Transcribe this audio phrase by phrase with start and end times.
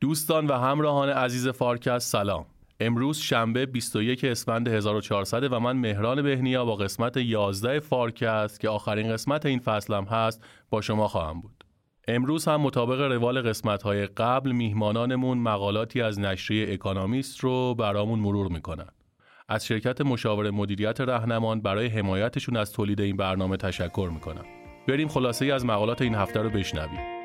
[0.00, 2.46] دوستان و همراهان عزیز فارکست سلام.
[2.80, 9.12] امروز شنبه 21 اسفند 1400 و من مهران بهنیا با قسمت 11 فارکست که آخرین
[9.12, 11.64] قسمت این فصلم هست با شما خواهم بود.
[12.08, 18.48] امروز هم مطابق روال قسمت های قبل میهمانانمون مقالاتی از نشریه Economist رو برامون مرور
[18.48, 18.88] می‌کنن.
[19.48, 24.44] از شرکت مشاور مدیریت رهنمان برای حمایتشون از تولید این برنامه تشکر می‌کنم.
[24.88, 27.17] بریم خلاصه ای از مقالات این هفته رو بشنویم.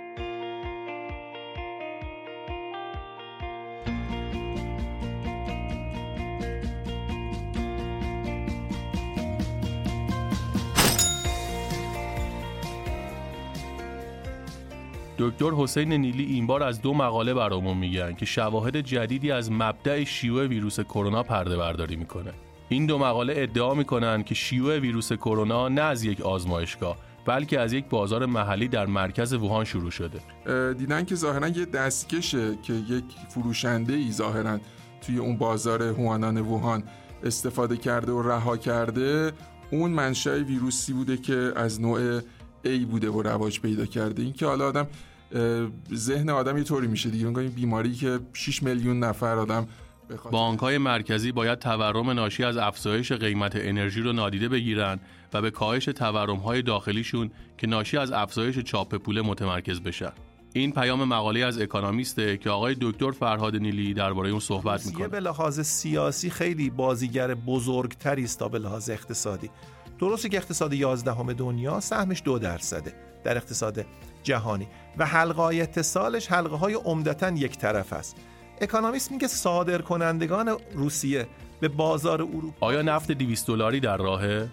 [15.30, 20.04] دکتر حسین نیلی این بار از دو مقاله برامون میگن که شواهد جدیدی از مبدع
[20.04, 22.34] شیوع ویروس کرونا پرده برداری می‌کنه.
[22.70, 27.74] این دو مقاله ادعا می‌کنن که شیوع ویروس کرونا نه از یک آزمایشگاه بلکه از
[27.74, 30.20] یک بازار محلی در مرکز ووهان شروع شده.
[30.74, 34.60] دیدن که ظاهرا یه دستکشه که یک فروشنده ای ظاهرا
[35.02, 36.84] توی اون بازار هوانان ووهان
[37.24, 39.32] استفاده کرده و رها کرده
[39.72, 42.20] اون منشأ ویروسی بوده که از نوع
[42.66, 44.22] A بوده و رواج پیدا کرده.
[44.24, 44.88] این که حالا آدم
[45.94, 47.28] ذهن آدم یه طوری میشه دیگه.
[47.28, 49.68] این بیماری که 6 میلیون نفر آدم
[50.32, 55.00] بانک های مرکزی باید تورم ناشی از افزایش قیمت انرژی رو نادیده بگیرن
[55.34, 60.12] و به کاهش تورم های داخلیشون که ناشی از افزایش چاپ پول متمرکز بشن
[60.54, 65.08] این پیام مقاله از اکانامیسته که آقای دکتر فرهاد نیلی درباره اون صحبت می‌کنه.
[65.08, 69.50] به لحاظ سیاسی خیلی بازیگر بزرگتری است تا به لحاظ اقتصادی.
[70.00, 72.94] درسته که اقتصاد 11 دنیا سهمش دو درصده.
[73.24, 73.86] در اقتصاد
[74.24, 74.68] جهانی
[74.98, 78.18] و حلقه های اتصالش حلقه های عمدتا یک طرف است.
[78.62, 81.28] اکانومیست میگه صادر کنندگان روسیه
[81.60, 84.50] به بازار اروپا آیا نفت 200 دلاری در راهه؟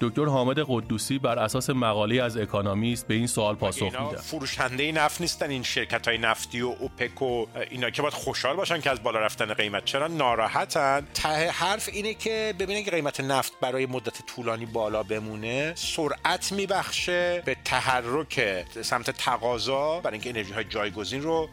[0.00, 5.20] دکتر حامد قدوسی بر اساس مقاله از اکانامیست به این سوال پاسخ میده فروشنده نفت
[5.20, 9.02] نیستن این شرکت های نفتی و اوپک و اینا که باید خوشحال باشن که از
[9.02, 9.84] بالا رفتن قیمت.
[9.84, 11.06] چرا؟ ناراحتن.
[11.14, 17.42] ته حرف اینه که ببینن که قیمت نفت برای مدت طولانی بالا بمونه سرعت میبخشه
[17.44, 21.48] به تحرک سمت تقاضا برای اینکه انرژی های جایگزین رو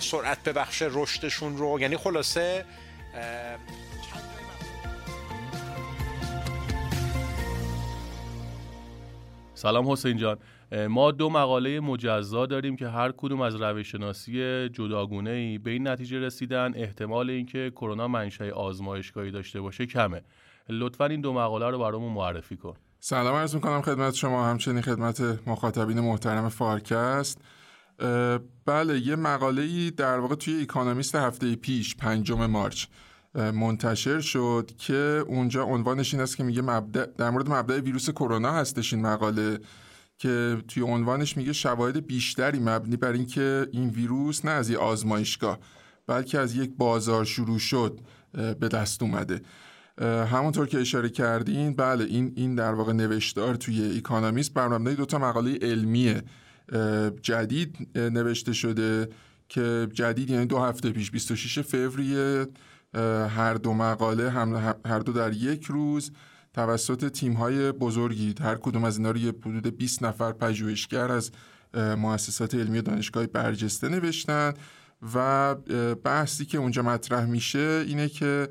[0.00, 1.80] سرعت ببخشه رشدشون رو.
[1.80, 2.64] یعنی خلاصه
[9.58, 10.38] سلام حسین جان.
[10.88, 16.18] ما دو مقاله مجزا داریم که هر کدوم از روششناسی جداگونه ای به این نتیجه
[16.18, 16.72] رسیدن.
[16.74, 20.22] احتمال اینکه کرونا منشأ آزمایشگاهی داشته باشه کمه.
[20.68, 22.74] لطفا این دو مقاله رو برامون معرفی کن.
[23.00, 24.46] سلام عرض می‌کنم خدمت شما.
[24.46, 27.40] همچنین خدمت مخاطبین محترم فارکست.
[28.66, 32.86] بله یه مقاله ای در واقع توی Economist هفته پیش پنجم March.
[33.38, 38.52] منتشر شد که اونجا عنوانش این است که میگه مبدأ در مورد مبدأ ویروس کرونا
[38.52, 39.58] هستش این مقاله
[40.18, 45.58] که توی عنوانش میگه شواهد بیشتری مبنی بر اینکه این ویروس نه از یه آزمایشگاه
[46.06, 48.00] بلکه از یک بازار شروع شد
[48.32, 49.40] به دست اومده.
[50.02, 55.18] همونطور که اشاره کردین بله این این در واقع نوشتار توی Economist بر دو تا
[55.18, 56.14] مقاله علمی
[57.22, 59.08] جدید نوشته شده
[59.48, 62.46] که جدید یعنی دو هفته پیش 26 فوریه
[63.28, 66.10] هر دو مقاله هم هر دو در یک روز
[66.54, 68.34] توسط تیم های بزرگی.
[68.40, 71.30] هر کدوم از اینا رو یه حدود 20 نفر پژوهشگر از
[71.74, 74.54] مؤسسات علمی دانشگاه برجسته نوشتن
[75.14, 75.54] و
[76.04, 78.48] بحثی که اونجا مطرح میشه اینه که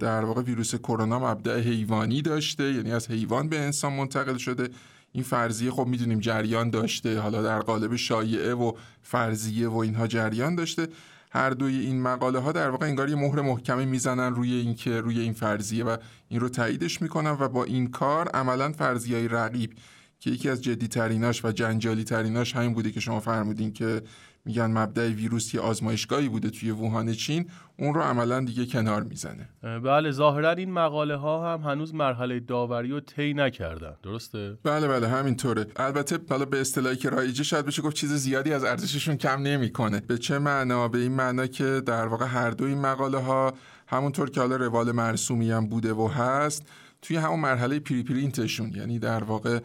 [0.00, 4.68] در واقع ویروس کرونا مبدع حیوانی داشته یعنی از حیوان به انسان منتقل شده.
[5.12, 8.72] این فرضیه خب می‌دونیم جریان داشته حالا در قالب شایعه و
[9.02, 10.88] فرضیه و اینها جریان داشته.
[11.30, 15.20] هر دوی این مقاله ها در واقع انگار یه مهر محکمی می‌زنن روی اینکه روی
[15.20, 15.96] این فرضیه و
[16.28, 19.74] این رو تاییدش می‌کنن و با این کار عملا فرضیه رقیب
[20.20, 24.02] که یکی از جدی تریناش و جنجالی تریناش همین بوده که شما فرمودین که
[24.48, 29.48] میگن مبدع ویروس یه آزمایشگاهی بوده توی ووهان چین اون رو عملا دیگه کنار می‌زنه.
[29.62, 33.94] بله ظاهرا این مقاله ها هم هنوز مرحله داوری رو طی نکردن.
[34.02, 35.66] درسته؟ بله بله همینطوره.
[35.76, 40.00] البته حالا به اصطلاحی که رایجه شاید بشه گفت چیز زیادی از ارزششون کم نمی‌کنه.
[40.00, 43.52] به چه معنا؟ به این معنا که در واقع هر دو این مقاله ها
[43.86, 46.66] همونطور که حالا روال مرسومی هم بوده و هست
[47.02, 49.58] توی همون مرحله پری پرینتشون یعنی در واقع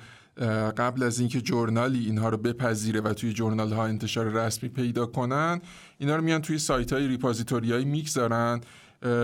[0.78, 5.62] قبل از اینکه جورنالی اینها رو بپذیره و توی جورنال ها انتشار رسمی پیدا کنن
[5.98, 8.62] اینا رو میان توی سایت های ریپازیتوری های می‌گذارن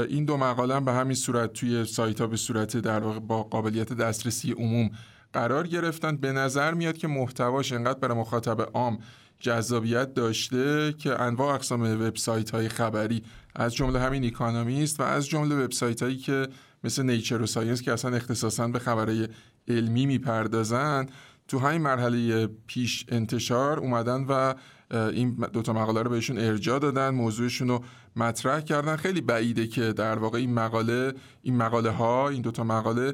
[0.09, 3.43] این دو مقاله هم به همین صورت توی سایت ها به صورت در واقع با
[3.43, 4.89] قابلیت دسترسی عموم
[5.33, 6.17] قرار گرفتن.
[6.17, 8.99] به نظر میاد که محتواش انقدر برای مخاطب عام
[9.39, 13.23] جذابیت داشته که انواع اقسام وبسایت های خبری
[13.55, 16.47] از جمله همین Economist و از جمله وبسایت هایی که
[16.83, 19.27] مثل Nature و Science که اصلا اختصاصا به خبرهای
[19.69, 21.05] علمی می‌پردازن
[21.47, 24.53] تو همین مرحله پیش انتشار اومدن و
[24.91, 27.83] این دوتا مقاله رو بهشون ارجاع دادن موضوعشون رو
[28.15, 28.95] مطرح کردن.
[28.95, 33.13] خیلی بعیده که در واقع این مقاله این مقاله ها این دوتا مقاله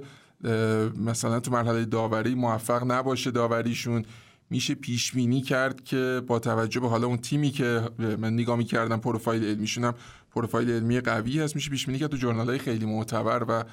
[0.98, 4.06] مثلا تو مرحله داوری موفق نباشه داوریشون.
[4.50, 8.98] میشه پیش بینی کرد که با توجه به حالا اون تیمی که من نگاه می‌کردم
[8.98, 9.94] پروفایل علمیشون هم
[10.32, 13.64] پروفایل علمی قوی هست میشه پیش بینی کرد تو جورنال های خیلی معتبر و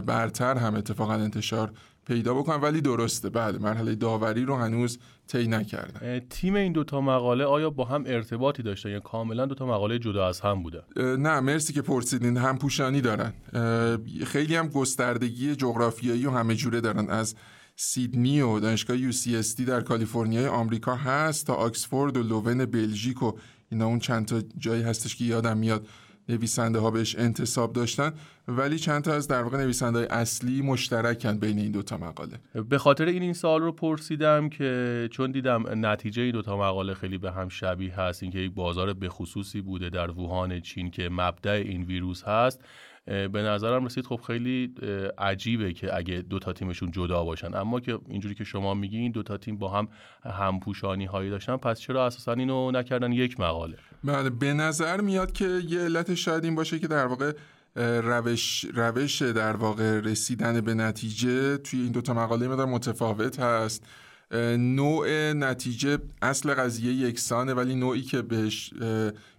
[0.00, 1.72] برتر هم اتفاقا انتشار
[2.06, 3.30] پیدا بکنن ولی درسته.
[3.30, 4.98] بله مرحله داوری رو هنوز
[5.28, 9.98] طی نکردن تیم این دوتا مقاله آیا با هم ارتباطی داشتن؟ یا کاملا دوتا مقاله
[9.98, 12.36] جدا از هم بوده؟ نه مرسی که پرسیدین.
[12.36, 13.32] هم پوشانی دارن.
[14.26, 17.10] خیلی هم گستردگی جغرافیایی و همه جوره دارن.
[17.10, 17.34] از
[17.76, 23.32] سیدنی و دانشگاه یو سی در کالیفرنیا آمریکا هست تا آکسفورد و لوون بلژیک و
[23.70, 23.86] اینا.
[23.86, 25.86] اون چند تا جایی هستش که یادم میاد.
[26.28, 28.12] نویسنده ها بهش انتصاب داشتن
[28.48, 32.38] ولی چند تا از در واقع نویسنده های اصلی مشترکن بین این دوتا مقاله.
[32.68, 37.18] به خاطر این این سوال رو پرسیدم که چون دیدم نتیجه این دوتا مقاله خیلی
[37.18, 41.50] به هم شبیه هست اینکه یک بازار به خصوصی بوده در ووهان چین که مبدع
[41.50, 42.64] این ویروس هست
[43.06, 44.74] به نظرم رسید خب خیلی
[45.18, 47.54] عجیبه که اگه دو تا تیمشون جدا باشن.
[47.54, 49.88] اما که اینجوری که شما میگین دو تا تیم با هم
[50.24, 55.60] همپوشانی هایی داشتن پس چرا اساسا اینو نکردن یک مقاله؟ بله به نظر میاد که
[55.68, 57.32] یه علت شاید این باشه که در واقع
[57.76, 63.86] روش روش در واقع رسیدن به نتیجه توی این دوتا مقاله مدار متفاوت هست.
[64.58, 68.74] نوع نتیجه اصل قضیه یکسانه ولی نوعی که بهش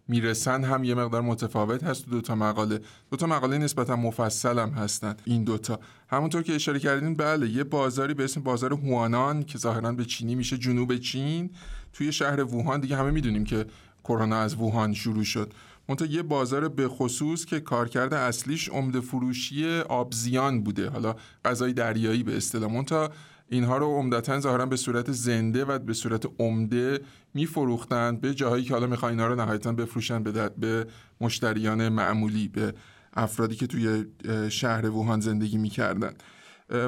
[0.08, 2.80] می‌رسن هم یه مقدار متفاوت هست تو دوتا مقاله.
[3.12, 8.14] دوتا مقاله نسبتا مفصل هم هستن این دوتا همونطور که اشاره کردین بله یه بازاری
[8.14, 11.50] به اسم بازار هوانان که ظاهرا به چینی میشه جنوب چین
[11.94, 12.80] توی شهر ووهان.
[12.80, 13.66] دیگه همه می‌دونیم که
[14.04, 15.54] کرونا از ووهان شروع شد.
[15.90, 21.16] منتها یه بازار به خصوص که کارکرد اصلیش عمده فروشی آبزیان بوده حالا
[21.46, 22.72] غذای دریایی به اصطلاح.
[22.72, 23.10] منتها
[23.50, 27.00] اینها رو عمدتا ظاهرا به صورت زنده و به صورت عمده
[27.34, 30.88] میفروختند به جاهایی که حالا می‌خوان اینها رو نهایتا بفروشن به, به
[31.22, 32.74] مشتریان معمولی به
[33.14, 34.06] افرادی که توی
[34.50, 36.14] شهر ووهان زندگی می‌کردن.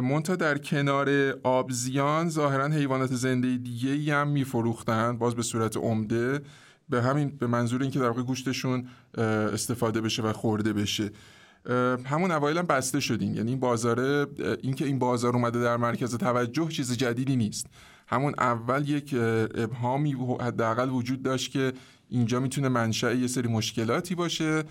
[0.01, 1.09] مونتا در کنار
[1.43, 6.41] آبزیان ظاهرا حیوانات زنده دیگه هم میفروختند باز به صورت عمده.
[6.89, 8.87] به همین به منظور اینکه در واقع گوشتشون
[9.53, 11.11] استفاده بشه و خورده بشه.
[12.05, 14.27] همون اوایل هم بسته شدیم یعنی این بازاره
[14.61, 17.67] اینکه این بازار اومده در مرکز توجه چیز جدیدی نیست.
[18.07, 19.15] همون اول یک
[19.55, 21.73] ابهامی حداقل وجود داشت که
[22.09, 24.63] اینجا می‌تونه منشأ یه سری مشکلاتی باشه.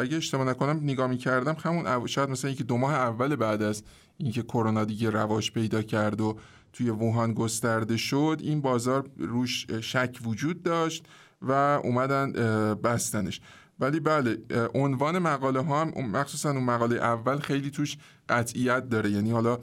[0.00, 3.82] اگه اشتباه نکنم نگاه می‌کردم همون شاید مثلا اینکه دو ماه اول بعد از
[4.18, 6.38] اینکه کرونا دیگه رواج پیدا کرد و
[6.72, 11.04] توی ووهان گسترده شد این بازار روش شک وجود داشت
[11.42, 11.52] و
[11.84, 12.32] اومدن
[12.74, 13.40] بستنش.
[13.84, 14.38] ولی بله
[14.74, 17.96] عنوان مقاله ها هم مخصوصا اون مقاله اول خیلی توش
[18.28, 19.10] قطعیت داره.
[19.10, 19.58] یعنی حالا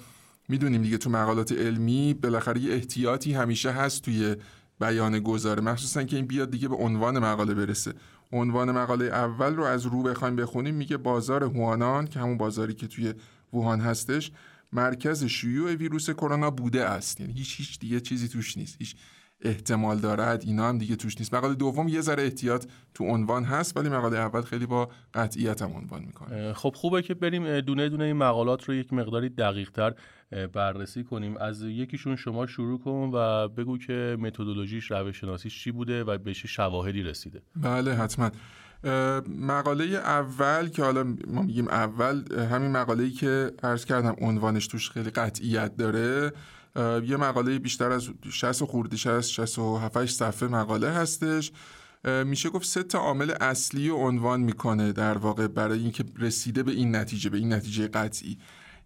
[0.49, 4.35] می‌دونیم دیگه تو مقالات علمی بالاخره یه احتیاطی همیشه هست توی
[4.79, 7.93] بیان گذاره مخصوصا که این بیاد دیگه به عنوان مقاله برسه.
[8.31, 10.75] عنوان مقاله اول رو از رو بخوایم بخونیم.
[10.75, 13.13] میگه بازار هوانان که همون بازاری که توی
[13.53, 14.31] ووهان هستش
[14.73, 17.21] مرکز شیوع ویروس کرونا بوده است.
[17.21, 18.75] یعنی هیچ هیچ دیگه چیزی توش نیست.
[18.79, 18.95] هیچ
[19.41, 20.43] احتمال دارد.
[20.45, 21.33] اینا هم دیگه توش نیست.
[21.33, 25.71] مقاله دوم یه ذره احتیاط تو عنوان هست ولی مقاله اول خیلی با قطعیت هم
[25.71, 26.53] عنوان می‌کنه.
[26.53, 29.93] خب خوبه که بریم دونه دونه این مقالات رو یک مقداری دقیق تر
[30.53, 31.37] بررسی کنیم.
[31.37, 36.33] از یکیشون شما شروع کن و بگو که متدولوژیش روش شناسیش چی بوده و به
[36.33, 37.41] چه شواهدی رسیده.
[37.55, 38.31] بله حتما.
[39.39, 44.89] مقاله اول که حالا ما میگیم اول همین مقاله ای که عرض کردم عنوانش توش
[44.89, 46.31] خیلی قطعیت داره.
[46.75, 51.51] یه مقاله بیشتر از 60 خورده 60 67 صفحه مقاله هستش.
[52.25, 56.71] میشه گفت سه تا عامل اصلی و عنوان می‌کنه در واقع برای اینکه رسیده به
[56.71, 58.37] این نتیجه به این نتیجه قطعی.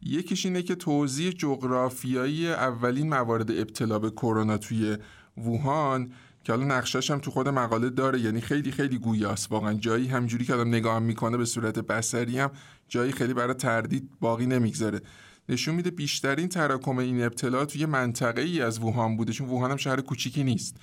[0.01, 4.97] یکیش اینه که توضیح جغرافیایی اولین موارد ابتلا به کرونا توی
[5.37, 6.11] ووهان
[6.43, 8.19] که حالا نقشش هم تو خود مقاله داره.
[8.19, 12.51] یعنی خیلی خیلی گویاست واقعا جایی همجوری که آدم نگاه می‌کنه به صورت بسری هم
[12.89, 15.01] جایی خیلی برای تردید باقی نمی‌گذاره.
[15.49, 19.77] نشون میده بیشترین تراکم این ابتلا توی منطقه ای از ووهان بوده چون ووهان هم
[19.77, 20.77] شهر کوچیکی نیست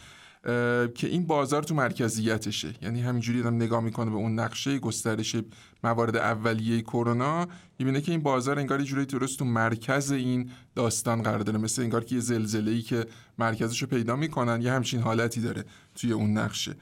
[0.94, 2.74] که این بازار تو مرکزیتشه.
[2.82, 5.36] یعنی همینجوری آدم نگاه می‌کنه به اون نقشه گسترش
[5.84, 11.22] موارد اولیه کرونا می‌بینه که این بازار انگار یه جوری درست تو مرکز این داستان
[11.22, 11.58] قرار داره.
[11.58, 13.06] مثل انگار که یه زلزله ای که
[13.38, 15.64] مرکزش رو پیدا می‌کنن یه همچین حالتی داره
[15.94, 16.76] توی اون نقشه.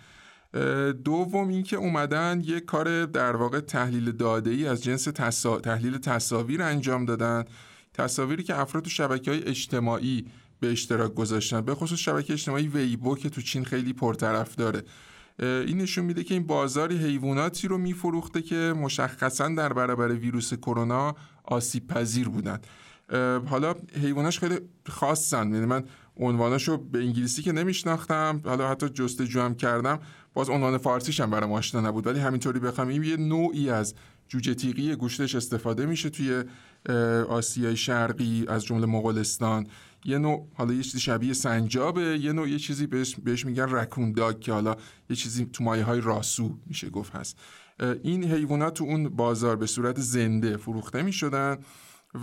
[1.05, 5.05] دوم اینکه اومدن یه کار در واقع تحلیل داده ای از جنس
[5.63, 7.45] تحلیل تصاویر انجام دادن.
[8.00, 10.25] تصاویری که افراد تو شبکه های اجتماعی
[10.61, 14.83] به اشتراک گذاشتن به خصوص شبکه اجتماعی ویبو که تو چین خیلی پرطرف داره.
[15.38, 21.14] این نشون میده که این بازاری حیواناتی رو میفروخته که مشخصا در برابر ویروس کرونا
[21.45, 22.61] آسیب پذیر بودن
[23.47, 25.85] حالا حیواناش خیلی خاصن یعنی من
[26.16, 29.99] عنواناشو به انگلیسی که نمیشناختم حالا حتی جستجو هم کردم
[30.35, 32.07] باز عنوان فارسیش هم برام آشنا نبود.
[32.07, 33.95] ولی همینطوری بخوام این یه نوعی از
[34.28, 36.45] جوجه تیغی گوشتش استفاده میشه توی
[37.29, 39.67] آسیای شرقی از جمله مغولستان.
[40.05, 44.13] یه نوع حالا یه چیزی شبیه سنجابه یه نوع یه چیزی بهش, بهش میگن رکون
[44.13, 44.77] داگ که حالا
[45.11, 47.39] یه چیزی تو مایه های راسو میشه گفت هست.
[48.03, 51.59] این حیوانات تو اون بازار به صورت زنده فروخته می‌شدن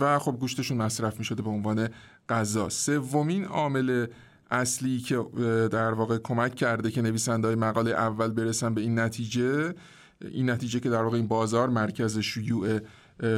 [0.00, 1.88] و خب گوشتشون مصرف می‌شده به عنوان
[2.28, 2.68] غذا.
[2.68, 4.06] سومین عامل
[4.50, 5.24] اصلی که
[5.70, 9.74] در واقع کمک کرده که نویسنده های مقاله اول برسن به این نتیجه
[10.20, 12.78] این نتیجه که در واقع این بازار مرکز شیوع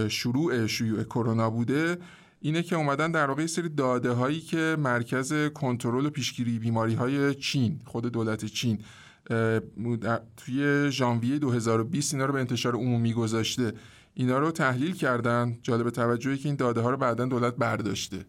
[0.09, 1.99] شروع شیوع کرونا بوده
[2.41, 7.35] اینه که اومدن در واقع سری داده هایی که مرکز کنترل و پیشگیری بیماری های
[7.35, 8.79] چین خود دولت چین
[10.37, 13.73] توی ژانویه 2020 اینا رو به انتشار عمومی گذاشته.
[14.15, 18.25] اینا رو تحلیل کردن جالب توجهی که این داده ها رو بعدا دولت برداشته.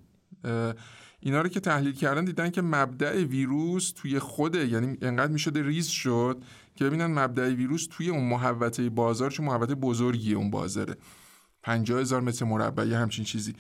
[1.19, 5.87] اینا رو که تحلیل کردن دیدن که مبدع ویروس توی خوده یعنی انقدر می‌شده ریز
[5.87, 6.43] شد
[6.75, 10.95] که ببینن مبدع ویروس توی اون محوطه بازار چون محوطه بزرگی اون بازاره.
[11.63, 13.53] 50 هزار متر مربع همچین چیزی.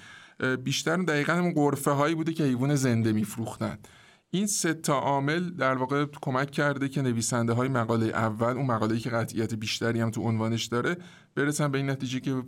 [0.63, 3.77] بیشتر دقیقا همون قرفه هایی بوده که حیوان زنده میفروختن.
[4.31, 8.99] این سه تا عامل در واقع کمک کرده که نویسنده های مقاله اول اون مقاله
[8.99, 10.97] که قطعیت بیشتری هم تو عنوانش داره
[11.35, 12.43] برسن به این نتیجه که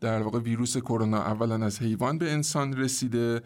[0.00, 3.42] در واقع ویروس کرونا اولا از حیوان به انسان رسیده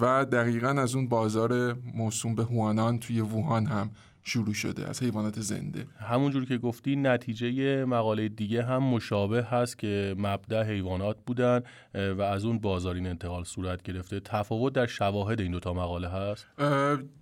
[0.00, 3.90] و دقیقا از اون بازار موسوم به هوانان توی ووهان هم
[4.28, 5.86] شروع شده از حیوانات زنده.
[6.00, 11.62] همونجور که گفتی نتیجه مقاله دیگه هم مشابه هست که مبدع حیوانات بودن
[11.94, 14.20] و از اون بازارین انتقال صورت گرفته.
[14.20, 16.46] تفاوت در شواهد این دوتا مقاله هست؟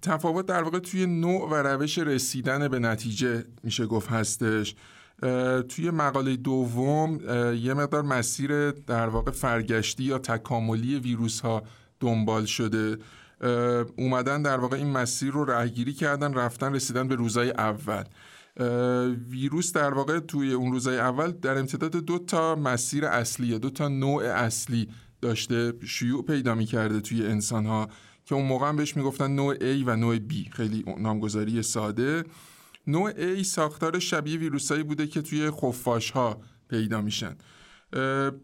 [0.03, 4.75] تفاوت در واقع توی نوع و روش رسیدن به نتیجه میشه گفت هستش.
[5.69, 7.19] توی مقاله دوم
[7.55, 11.63] یه مقدار مسیر در واقع فرگشتی یا تکاملی ویروس ها
[12.01, 12.97] دنبال شده.
[13.97, 18.05] اومدن در واقع این مسیر رو رهگیری کردن رفتن رسیدن به روزای اول.
[19.31, 23.89] ویروس در واقع توی اون روزای اول در امتداد دو تا مسیر اصلی دو تا
[23.89, 24.89] نوع اصلی
[25.21, 27.89] داشته شیوع پیدا می کرده توی انسان ها
[28.25, 30.51] که اون موقع هم بهش می‌گفتن نوع A و نوع B.
[30.53, 32.25] خیلی نامگذاری ساده.
[32.87, 36.41] نوع A ساختار شبیه ویروسایی بوده که توی خفاش ها
[36.71, 37.37] پیدا میشن.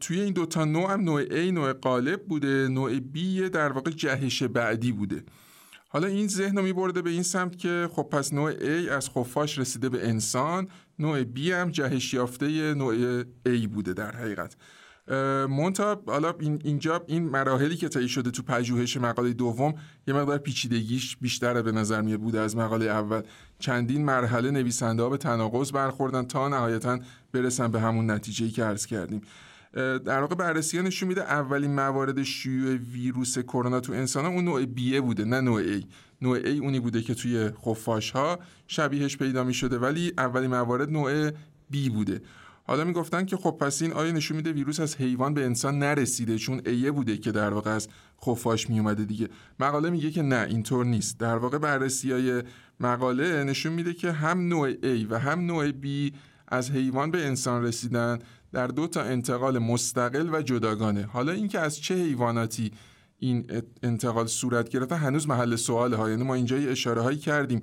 [0.00, 2.68] توی این دوتا نوع هم نوع A نوع قالب بوده.
[2.68, 3.18] نوع B
[3.52, 5.24] در واقع جهش بعدی بوده.
[5.88, 9.58] حالا این ذهن رو میبرده به این سمت که خب پس نوع A از خفاش
[9.58, 10.68] رسیده به انسان.
[10.98, 14.56] نوع B هم جهش یافته نوع A بوده در حقیقت.
[15.48, 19.74] مونتا حالا اینجا این مراحلی که طی شده تو پژوهش مقاله دوم
[20.06, 23.22] یه مقدار پیچیدگیش بیشتر به نظر میاد بوده از مقاله اول.
[23.58, 26.98] چندین مرحله نویسنده ها به تناقض برخوردن تا نهایتا
[27.32, 29.20] برسن به همون نتیجه که عرض کردیم.
[29.74, 35.00] در واقع بررسی نشون میده اولین موارد شیوع ویروس کرونا تو انسان اون نوع بیه
[35.00, 35.84] بوده نه نوع ای
[36.22, 40.90] نوع ای اونی بوده که توی خفاش ها شبیهش پیدا می شده ولی اولین موارد
[40.90, 41.30] نوع
[41.70, 42.20] بی بوده.
[42.72, 46.38] حالا می‌گفتن که خب پس این آیا نشون میده ویروس از حیوان به انسان نرسیده
[46.38, 47.88] چون ایه بوده که در واقع از
[48.26, 49.28] خفاش می اومده دیگه.
[49.60, 51.18] مقاله میگه که نه اینطور نیست.
[51.18, 52.42] در واقع بررسی های
[52.80, 56.14] مقاله نشون میده که هم نوع A و هم نوع B
[56.48, 58.18] از حیوان به انسان رسیدن
[58.52, 61.02] در دو تا انتقال مستقل و جداگانه.
[61.02, 62.72] حالا اینکه از چه حیواناتی
[63.18, 63.46] این
[63.82, 67.60] انتقال صورت گرفته هنوز محل سواله ها یعنی ما اینجا اشاره هایی کردیم.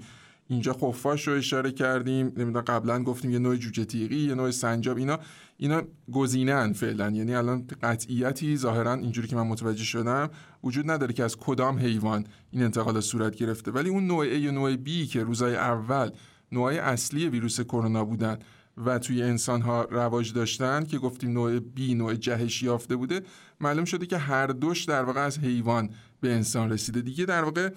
[0.49, 4.97] اینجا خفاش رو اشاره کردیم نمی‌دونم قبلا گفتیم یه نوع جوجه تیغی یه نوع سنجاب
[4.97, 5.19] اینا
[5.57, 7.09] اینا گزینه ان فعلا.
[7.09, 10.29] یعنی الان قطعیتی ظاهرا اینجوری که من متوجه شدم
[10.63, 13.71] وجود نداره که از کدام حیوان این انتقال صورت گرفته.
[13.71, 16.11] ولی اون نوع A یا نوع B که روزای اول
[16.51, 18.39] نوع اصلی ویروس کرونا بودن
[18.85, 23.21] و توی انسان ها رواج داشتن که گفتیم نوع B نوع جهش یافته بوده
[23.61, 25.89] معلوم شده که هر دوش در واقع از حیوان
[26.21, 27.01] به انسان رسیده.
[27.01, 27.69] دیگه در واقع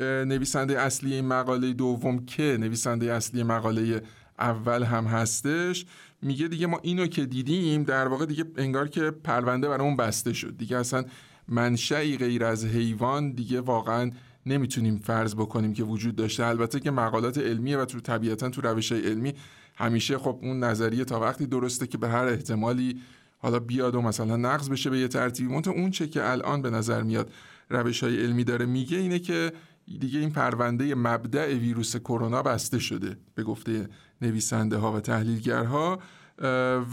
[0.00, 4.02] نویسنده اصلی این مقاله دوم که نویسنده اصلی مقاله
[4.38, 5.86] اول هم هستش
[6.22, 10.56] میگه دیگه ما اینو که دیدیم در واقع دیگه انگار که پرونده برامون بسته شد.
[10.56, 11.04] دیگه اصلا
[11.48, 14.10] منشعی غیر از حیوان دیگه واقعا
[14.46, 16.46] نمی‌تونیم فرض بکنیم که وجود داشته.
[16.46, 19.34] البته که مقالات علمیه و تو طبیعتا تو روش علمی
[19.76, 23.00] همیشه خب اون نظریه تا وقتی درسته که به هر احتمالی
[23.38, 27.02] حالا بیاد و مثلا نقض بشه به یه ترتیبی اون چه که الان به نظر
[27.02, 27.32] میاد
[27.70, 29.52] روش های علمی داره میگه اینه که
[30.00, 33.88] دیگه این پرونده مبدع ویروس کرونا بسته شده به گفته
[34.22, 35.98] نویسنده ها و تحلیلگرها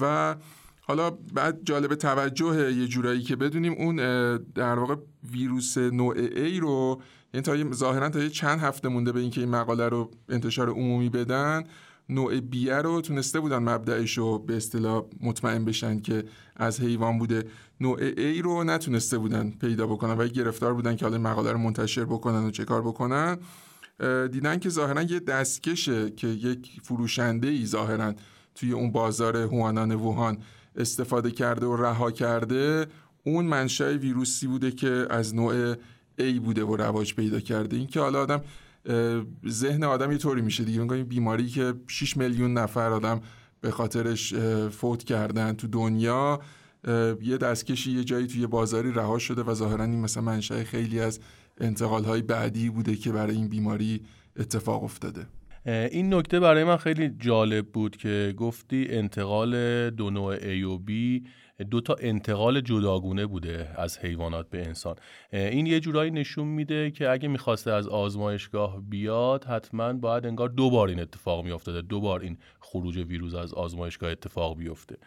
[0.02, 0.36] و
[0.82, 3.96] حالا بعد جالب توجه یه جورایی که بدونیم اون
[4.38, 4.96] در واقع
[5.32, 7.02] ویروس نوع A رو
[7.34, 11.64] این تا ظاهرا تا چند هفته مونده به اینکه این مقاله رو انتشار عمومی بدن
[12.10, 16.24] نوع بیه رو تونسته بودن مبدعش رو به اصطلاح مطمئن بشن که
[16.56, 17.44] از حیوان بوده.
[17.82, 22.06] نوع ای رو نتونسته بودن پیدا بکنن و گرفتار بودن که حالا مقاله رو منتشر
[22.06, 23.38] بکنن و چه کار بکنن.
[24.32, 28.14] دیدن که ظاهرا یه دستکشه که یک فروشنده ای ظاهرا
[28.56, 30.38] توی اون بازار هوانان ووهان
[30.76, 32.88] استفاده کرده و رها کرده.
[33.24, 35.74] اون منشأ ویروسی بوده که از نوع
[36.20, 37.78] A بوده و رواج پیدا کرده.
[37.78, 38.42] این که حالا آدم
[39.48, 40.82] ذهن آدم یه طوری میشه دیگه.
[40.82, 43.22] میگم بیماری که 6 میلیون نفر آدم
[43.62, 44.34] به خاطرش
[44.70, 46.40] فوت کردن تو دنیا
[47.22, 51.20] یه دستکشی یه جایی توی بازاری رها شده و ظاهرا این مثلا منشأ خیلی از
[51.62, 54.02] انتقال های بعدی بوده که برای این بیماری
[54.40, 55.26] اتفاق افتاده.
[55.66, 60.92] این نکته برای من خیلی جالب بود که گفتی انتقال دو نوع A و B.
[61.64, 64.96] دو تا انتقال جداگونه بوده از حیوانات به انسان.
[65.32, 70.70] این یه جورایی نشون میده که اگه می‌خواسته از آزمایشگاه بیاد حتما باید انگار دو
[70.70, 71.82] بار این اتفاق میافتاده.
[71.82, 74.98] دو بار این خروج ویروس از آزمایشگاه اتفاق بیفته.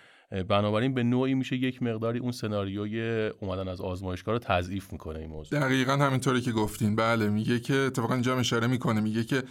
[0.48, 5.30] بنابراین به نوعی میشه یک مقداری اون سناریوی اومدن از آزمایشگاه رو تضعیف می‌کنه این
[5.30, 5.60] موضوع.
[5.60, 6.96] دقیقا همینطوری که گفتین.
[6.96, 9.00] بله میگه که اتفاقا اینجا اشاره می‌کنه.
[9.00, 9.42] میگه که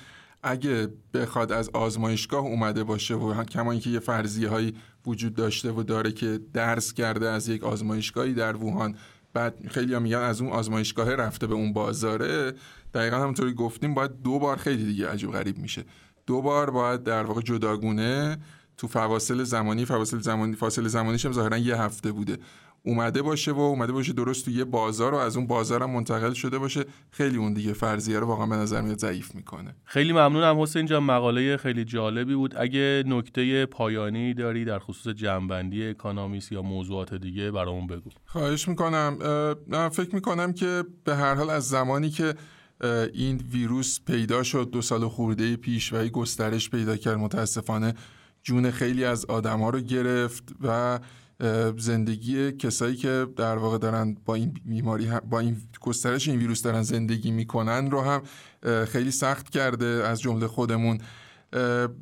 [0.43, 5.83] اگه بخواد از آزمایشگاه اومده باشه و کما اینکه یه فرضیه هایی وجود داشته و
[5.83, 8.95] داره که درس کرده از یک آزمایشگاهی در ووهان
[9.33, 12.53] بعد خیلی هم میگن از اون آزمایشگاه رفته به اون بازاره
[12.93, 15.85] دقیقا همونطوری گفتیم باید دو بار خیلی دیگه عجیب غریب میشه.
[16.25, 18.37] دو بار باید در واقع جداگونه
[18.77, 22.37] تو فواصل زمانی فواصل زمانی فاصله زمانیش هم ظاهرا یه هفته بوده.
[22.83, 26.33] اومده باشه و اومده باشه درست تو یه بازار و از اون بازار هم منتقل
[26.33, 26.85] شده باشه.
[27.11, 29.75] خیلی اون دیگه فرضیه رو واقعا به نظر میاد ضعیف می‌کنه.
[29.83, 31.03] خیلی ممنونم حسین جان.
[31.03, 32.53] مقاله خیلی جالبی بود.
[32.57, 38.09] اگه نکته پایانی داری در خصوص جنبندی اکانومیست یا موضوعات دیگه برامون بگو.
[38.25, 39.17] خواهش می‌کنم.
[39.67, 42.33] من فکر می‌کنم که به هر حال از زمانی که
[43.13, 47.93] این ویروس پیدا شد دو سال خورده پیش و گسترش پیدا کرد متاسفانه
[48.43, 50.99] جون خیلی از آدم ها رو گرفت و
[51.77, 56.81] زندگی کسایی که در واقع دارن با این بیماری با این گسترش این ویروس دارن
[56.81, 58.21] زندگی می‌کنن رو هم
[58.85, 60.97] خیلی سخت کرده از جمله خودمون.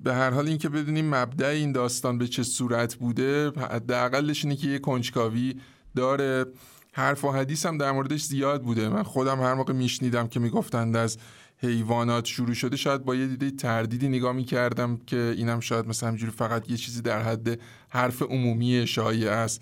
[0.03, 4.67] به هر حال اینکه بدونیم مبدع این داستان به چه صورت بوده حداقلش اینه که
[4.67, 5.55] یه کنجکاوی
[5.95, 6.45] داره.
[6.93, 8.89] حرف و حدیث هم در موردش زیاد بوده.
[8.89, 11.17] من خودم هر موقع میشنیدم که می‌گفتند از
[11.61, 16.31] حیوانات شروع شده شاید با یه دیده تردیدی نگاه می‌کردم که اینم شاید مثلا همجوری
[16.31, 19.61] فقط یه چیزی در حد حرف عمومی شایع است.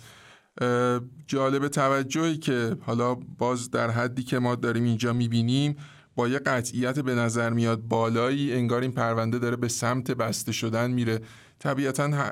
[1.27, 5.75] جالب توجهی که حالا باز در حدی که ما داریم اینجا می‌بینیم
[6.15, 10.91] با یه قطعیت به نظر میاد بالایی انگار این پرونده داره به سمت بسته شدن
[10.91, 11.19] میره.
[11.59, 12.31] طبیعتا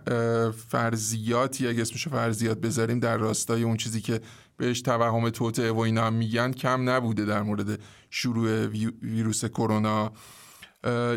[0.67, 4.19] فرضیاتی اگه اسمشو فرضیات بذاریم در راستای اون چیزی که
[4.57, 8.65] بهش توهم توطعه و اینا میگن کم نبوده در مورد شروع
[9.01, 10.11] ویروس کرونا.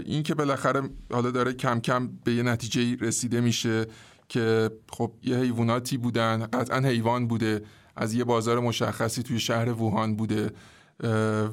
[0.04, 3.86] این که بالاخره حالا داره کم کم به یه نتیجه رسیده میشه
[4.28, 7.62] که خب یه حیواناتی بودن قطعا حیوان بوده
[7.96, 10.50] از یه بازار مشخصی توی شهر ووهان بوده.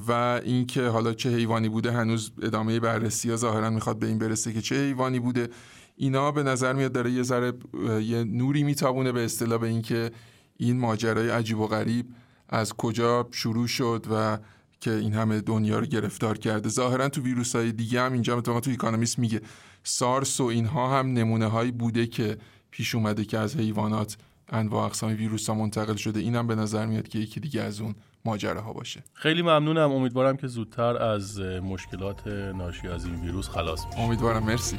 [0.07, 4.53] و اینکه حالا چه حیوانی بوده هنوز ادامه بررسی ها ظاهرا می‌خواد به این برسه
[4.53, 5.49] که چه حیوانی بوده.
[5.95, 7.53] اینا به نظر میاد داره یه ذره
[8.01, 10.11] یه نوری میتابونه به اصطلاح به اینکه
[10.57, 12.05] این ماجرای عجیب و غریب
[12.49, 14.37] از کجا شروع شد و
[14.81, 16.69] که این همه دنیا رو گرفتار کرده.
[16.69, 19.41] ظاهرا تو ویروس های دیگه هم اینجا مثلا تو اکانومیست میگه.
[19.83, 22.37] سارس و اینها هم نمونه هایی بوده که
[22.71, 24.17] پیش اومده که از حیوانات
[24.49, 26.19] انواع اقسام ویروس ها منتقل شده.
[26.19, 29.03] اینم به نظر میاد که یکی دیگه از اون ماجراها باشه.
[29.13, 29.91] خیلی ممنونم.
[29.91, 34.43] امیدوارم که زودتر از مشکلات ناشی از این ویروس خلاص بشیم امیدوارم.
[34.43, 34.77] مرسی.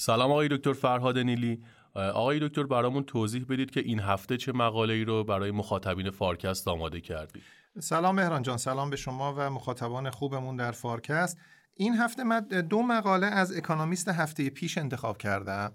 [0.00, 1.62] سلام آقای دکتر فرهاد نیلی.
[1.94, 6.68] آقای دکتر برامون توضیح بدید که این هفته چه مقاله ای رو برای مخاطبین فارکست
[6.68, 7.42] آماده کردید.
[7.78, 11.38] سلام مهران جان سلام به شما و مخاطبان خوبمون در فارکست.
[11.74, 15.72] این هفته من دو مقاله از Economist هفته پیش انتخاب کردم.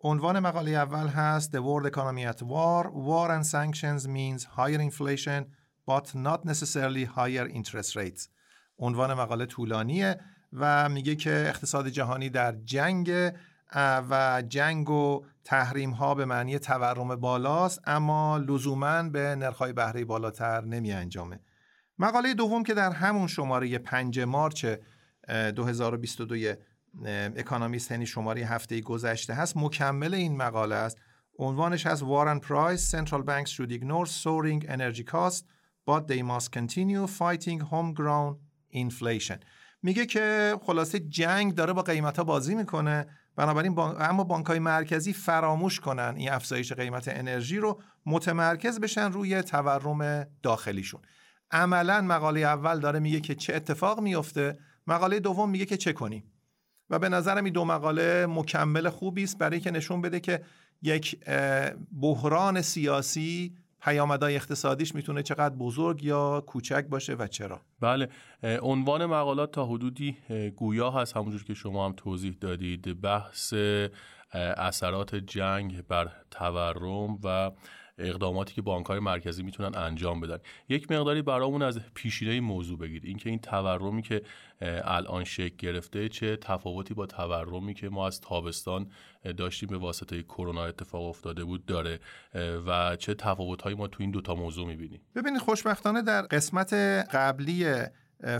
[0.00, 2.90] عنوان مقاله اول هست The World Economy at War.
[2.90, 5.44] War and Sanctions means higher inflation
[5.86, 8.28] but not necessarily higher interest rates.
[8.78, 10.20] عنوان مقاله طولانیه
[10.52, 13.10] و میگه که اقتصاد جهانی در جنگ
[13.76, 20.64] و جنگ و تحریم ها به معنی تورم بالاست اما لزوما به نرخ‌های بهره بالاتر
[20.64, 21.40] نمی انجامه
[21.98, 24.66] مقاله دوم که در همون شماره 5 مارچ
[25.28, 26.54] 2022
[27.36, 30.98] اکانومیست یعنی شماره هفته گذشته هست مکمل این مقاله است.
[31.38, 35.44] عنوانش هست وارن پرایس Central Banks should ignore soaring energy costs
[35.86, 38.36] but they must continue fighting homegrown
[38.72, 39.38] inflation
[39.82, 43.06] میگه که خلاصه جنگ داره با قیمت ها بازی می‌کنه.
[43.36, 49.42] بنابراین اما بانک های مرکزی فراموش کنن این افزایش قیمت انرژی رو متمرکز بشن روی
[49.42, 51.00] تورم داخلیشون.
[51.50, 56.32] عملا مقاله اول داره میگه که چه اتفاق میفته مقاله دوم میگه که چه کنیم.
[56.90, 60.42] و به نظرم این دو مقاله مکمل خوبی است برای که نشون بده که
[60.82, 61.18] یک
[62.00, 67.60] بحران سیاسی پیامدهای اقتصادیش می‌تونه چقدر بزرگ یا کوچک باشه و چرا.
[67.80, 68.08] بله
[68.62, 70.16] عنوان مقالات تا حدودی
[70.56, 71.16] گویا هست.
[71.16, 73.54] همونجور که شما هم توضیح دادید بحث
[74.34, 77.50] اثرات جنگ بر تورم و
[78.00, 80.38] اقداماتی که بانک های مرکزی می‌تونن انجام بدن.
[80.68, 84.22] یک مقداری برامون از پیشینه موضوع بگید اینکه این تورمی که
[84.84, 88.90] الان شکل گرفته چه تفاوتی با تورمی که ما از تابستان
[89.36, 92.00] داشتیم به واسطه کرونا اتفاق افتاده بود داره
[92.66, 95.00] و چه تفاوت هایی ما تو این دوتا موضوع می‌بینیم.
[95.14, 96.74] ببینید خوشبختانه در قسمت
[97.12, 97.74] قبلی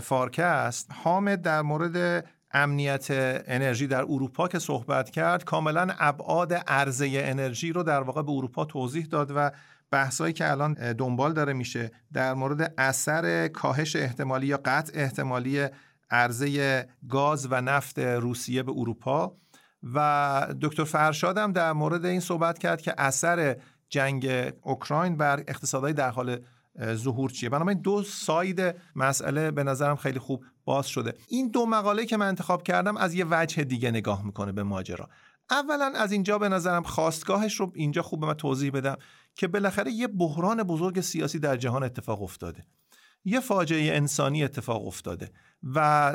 [0.01, 3.07] فارکست حامد در مورد امنیت
[3.47, 8.65] انرژی در اروپا که صحبت کرد کاملا ابعاد عرضه انرژی رو در واقع به اروپا
[8.65, 9.51] توضیح داد و
[9.91, 15.67] بحثایی که الان دنبال داره میشه در مورد اثر کاهش احتمالی یا قطع احتمالی
[16.11, 19.35] عرضه گاز و نفت روسیه به اروپا.
[19.93, 23.55] و دکتر فرشاد هم در مورد این صحبت کرد که اثر
[23.89, 26.39] جنگ اوکراین بر اقتصادهای در حال
[26.93, 31.13] ظهور چیه؟ بنابراین دو ساید مسئله به نظرم خیلی خوب باز شده.
[31.27, 35.09] این دو مقاله که من انتخاب کردم از یه وجه دیگه نگاه می‌کنه به ماجرا.
[35.51, 38.97] اولا از اینجا به نظرم خواستگاهش رو اینجا خوب به من توضیح بدم
[39.35, 42.65] که بالاخره یه بحران بزرگ سیاسی در جهان اتفاق افتاده.
[43.25, 45.31] یه فاجعه انسانی اتفاق افتاده
[45.63, 46.11] و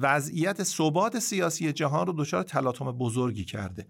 [0.00, 3.86] وضعیت ثبات سیاسی جهان رو دچار تلاطم بزرگی کرده.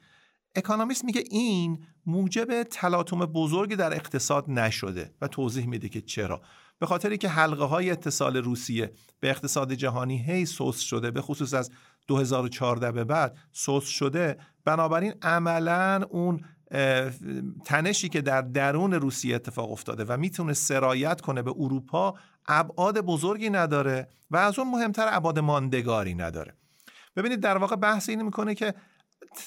[0.56, 6.42] اکانومیست میگه این موجب تلاطم بزرگی در اقتصاد نشده و توضیح میده که چرا.
[6.78, 11.54] به خاطری که حلقه های اتصال روسیه به اقتصاد جهانی هی سوس شده به خصوص
[11.54, 11.70] از
[12.06, 16.40] 2014 به بعد سوس شده بنابراین عملا اون
[17.64, 22.14] تنشی که در درون روسیه اتفاق افتاده و می‌تونه سرایت کنه به اروپا
[22.48, 26.54] ابعاد بزرگی نداره و از اون مهمتر ابعاد ماندگاری نداره.
[27.16, 28.74] ببینید در واقع بحث اینو می‌کنه که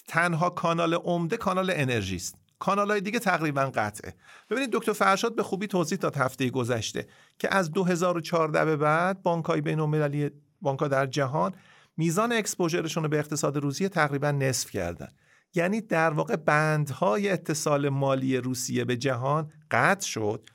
[0.07, 2.35] تنها کانال عمده کانال انرژی است.
[2.59, 4.15] کانال های دیگه تقریبا قطعه.
[4.49, 7.07] ببینید دکتر فرشاد به خوبی توضیح داد هفته گذشته
[7.39, 11.53] که از 2014 به بعد بانک های بین بانک در جهان
[11.97, 15.07] میزان اکسپوژرشون رو به اقتصاد روسیه تقریبا نصف کردن.
[15.55, 20.49] یعنی در واقع بندهای اتصال مالی روسیه به جهان قطع شد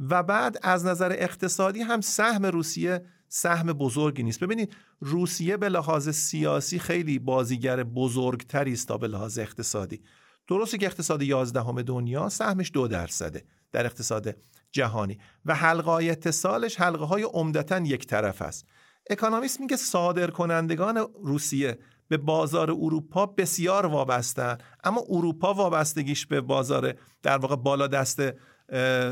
[0.00, 4.40] و بعد از نظر اقتصادی هم سهم روسیه سهم بزرگی نیست.
[4.40, 10.02] ببینید روسیه به لحاظ سیاسی خیلی بازیگر بزرگتری است تا به لحاظ اقتصادی.
[10.48, 14.36] درسته که اقتصاد 11 دنیا سهمش دو درصده در اقتصاد
[14.72, 18.66] جهانی و حلقه های اتصالش حلقه های عمدتا یک طرف است.
[19.10, 26.94] اکانومیست میگه صادر کنندگان روسیه به بازار اروپا بسیار وابستن اما اروپا وابستگیش به بازار
[27.22, 28.22] در واقع بالا دست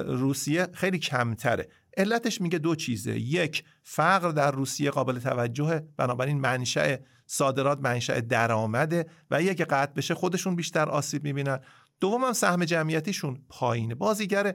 [0.06, 1.68] روسیه خیلی کمتره.
[1.96, 3.18] علتش میگه دو چیزه.
[3.18, 10.14] یک فقر در روسیه قابل توجه بنابراین منشأ صادرات منشأ درآمده و یک قطع بشه
[10.14, 11.60] خودشون بیشتر آسیب می‌بینن.
[12.00, 13.94] دوم هم سهم جمعیتیشون پایینه.
[13.94, 14.54] بازیگر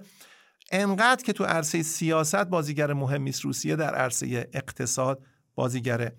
[0.72, 5.24] انقدر که تو عرصه سیاست بازیگر مهمی روسیه در عرصه اقتصاد
[5.56, 6.12] بازیگر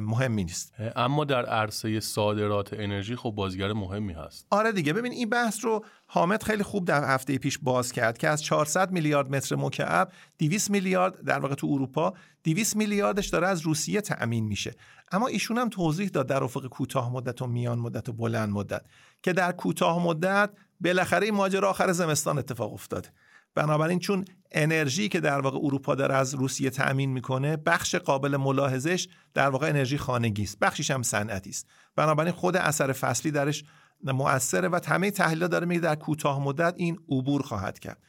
[0.00, 0.74] مهمی نیست.
[0.96, 4.46] اما در عرصه صادرات انرژی خب بازیگر مهمی هست.
[4.50, 8.28] آره دیگه ببین این بحث رو حامد خیلی خوب در هفته پیش باز کرد که
[8.28, 13.60] از 400 میلیارد متر مکعب 200 میلیارد در واقع تو اروپا 200 میلیاردش داره از
[13.60, 14.74] روسیه تأمین میشه.
[15.12, 18.82] اما ایشون هم توضیح داد در افق کوتاه مدت و میان مدت و بلند مدت
[19.22, 20.50] که در کوتاه مدت
[20.80, 23.08] بالاخره این ماجرا آخر زمستان اتفاق افتاده.
[23.56, 29.08] بنابراین چون انرژی که در واقع اروپا داره از روسیه تأمین می‌کنه بخش قابل ملاحظش
[29.34, 30.58] در واقع انرژی خانگی است.
[30.58, 31.66] بخشش هم صنعتی است.
[31.96, 33.64] بنابراین خود اثر فصلی درش
[34.04, 38.02] مؤثره و همه تحلیل داره میگه در کوتاه مدت این عبور خواهد کرد.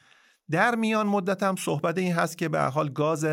[0.52, 3.26] در میان مدت هم صحبت این هست که به حال گاز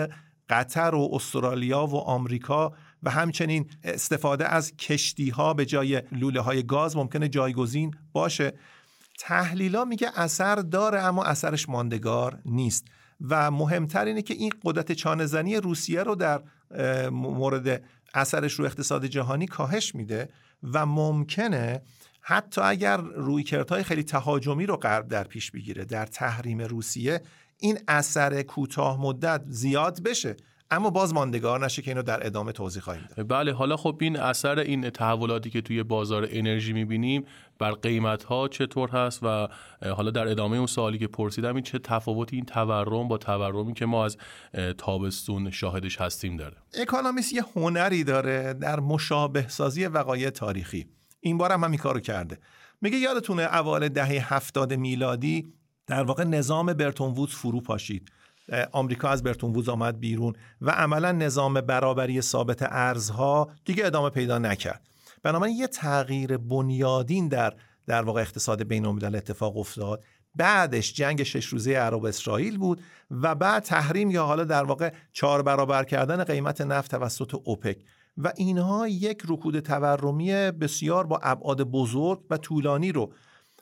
[0.49, 2.73] قطر و استرالیا و آمریکا
[3.03, 8.53] و همچنین استفاده از کشتی ها به جای لوله های گاز ممکنه جایگزین باشه.
[9.27, 12.87] تحلیلا میگه اثر داره اما اثرش ماندگار نیست.
[13.21, 16.43] و مهمتر اینه که این قدرت چانهزنی روسیه رو در
[17.11, 17.83] مورد
[18.15, 20.29] اثرش رو اقتصاد جهانی کاهش میده
[20.63, 21.83] و ممکنه
[22.21, 27.21] حتی اگر رویکردهای خیلی تهاجمی رو غرب در پیش بگیره در تحریم روسیه
[27.59, 30.37] این اثر کوتاه مدت زیاد بشه.
[30.75, 33.29] اما باز ماندگار نشه که اینو در ادامه توضیح خواهیم داد.
[33.29, 37.25] بله حالا خب این اثر این تحولاتی که توی بازار انرژی می‌بینیم
[37.59, 39.49] بر قیمت ها چطور هست و
[39.97, 43.87] حالا در ادامه اون سوالی که پرسیدم این چه تفاوتی این تورم با تورمی که
[43.87, 44.17] ما از
[44.79, 50.87] تابستون شاهدش هستیم داره؟ اکانومیست یه هنری داره در مشابه سازی وقایع تاریخی.
[51.21, 52.39] این بار هم همین کارو کرده.
[52.81, 55.53] میگه یادتونه اوایل دهه هفتاد میلادی
[55.87, 58.11] در واقع نظام برتون وودز فرو پاشید.
[58.73, 64.39] آمریکا از برتون ووز آمد بیرون و عملا نظام برابری ثابت ارزها دیگه ادامه پیدا
[64.39, 64.83] نکرد.
[65.23, 67.55] بنابراین یه تغییر بنیادین در
[67.87, 70.05] در واقع اقتصاد بین الملل اتفاق افتاد.
[70.37, 75.43] بعدش جنگ شش روزه عرب اسرائیل بود و بعد تحریم یا حالا در واقع چهار
[75.43, 77.79] برابر کردن قیمت نفت توسط اوپک.
[78.17, 83.13] و اینها یک رکود تورمی بسیار با ابعاد بزرگ و طولانی رو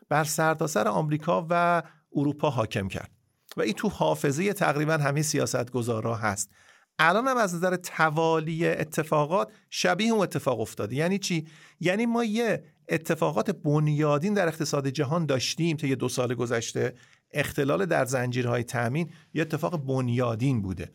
[0.08, 1.82] بر سرتاسر سر آمریکا و
[2.16, 3.10] اروپا حاکم کرد.
[3.56, 6.50] و این تو حافظه تقریبا همه سیاستگزارا هست.
[6.98, 10.96] الان هم از نظر توالی اتفاقات شبیه اون اتفاق افتاده.
[10.96, 11.46] یعنی چی؟
[11.80, 16.94] یعنی ما یه اتفاقات بنیادین در اقتصاد جهان داشتیم تا یه دو سال گذشته.
[17.30, 20.92] اختلال در زنجیرهای تامین یه اتفاق بنیادین بوده.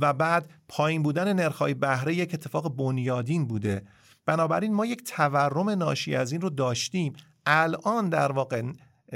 [0.00, 3.82] و بعد پایین بودن نرخ‌های بهره یک اتفاق بنیادین بوده.
[4.26, 7.12] بنابراین ما یک تورم ناشی از این رو داشتیم.
[7.46, 8.62] الان در واقع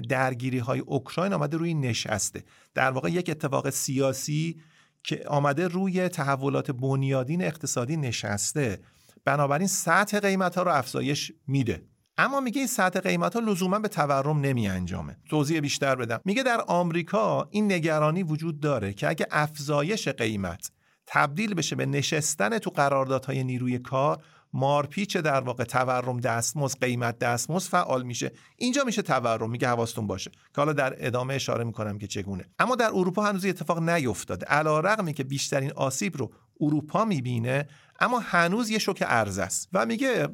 [0.09, 2.44] درگیری های اوکراین آمده روی نشسته.
[2.74, 4.61] در واقع یک اتفاق سیاسی
[5.05, 8.81] که آمده روی تحولات بنیادین اقتصادی نشسته.
[9.24, 11.83] بنابراین سطح قیمت ها رو افزایش میده.
[12.18, 16.20] اما میگه این سطح قیمت ها لزوما به تورم نمی انجامه توضیح بیشتر بدم.
[16.24, 20.70] میگه در آمریکا این نگرانی وجود داره که اگه افزایش قیمت
[21.07, 27.70] تبدیل بشه به نشستن تو قراردادهای نیروی کار مارپیچ در واقع تورم دستمزد قیمت دستمزد
[27.70, 28.32] فعال میشه.
[28.56, 30.30] اینجا میشه تورم میگه حواستون باشه.
[30.30, 32.44] که حالا در ادامه اشاره می‌کنم که چگونه.
[32.58, 34.46] اما در اروپا هنوز اتفاق نیفتاده.
[34.46, 37.68] علیرغمی که بیشترین آسیب رو اروپا می‌بینه
[38.00, 39.68] اما هنوز یه شوک ارز است.
[39.72, 40.28] و میگه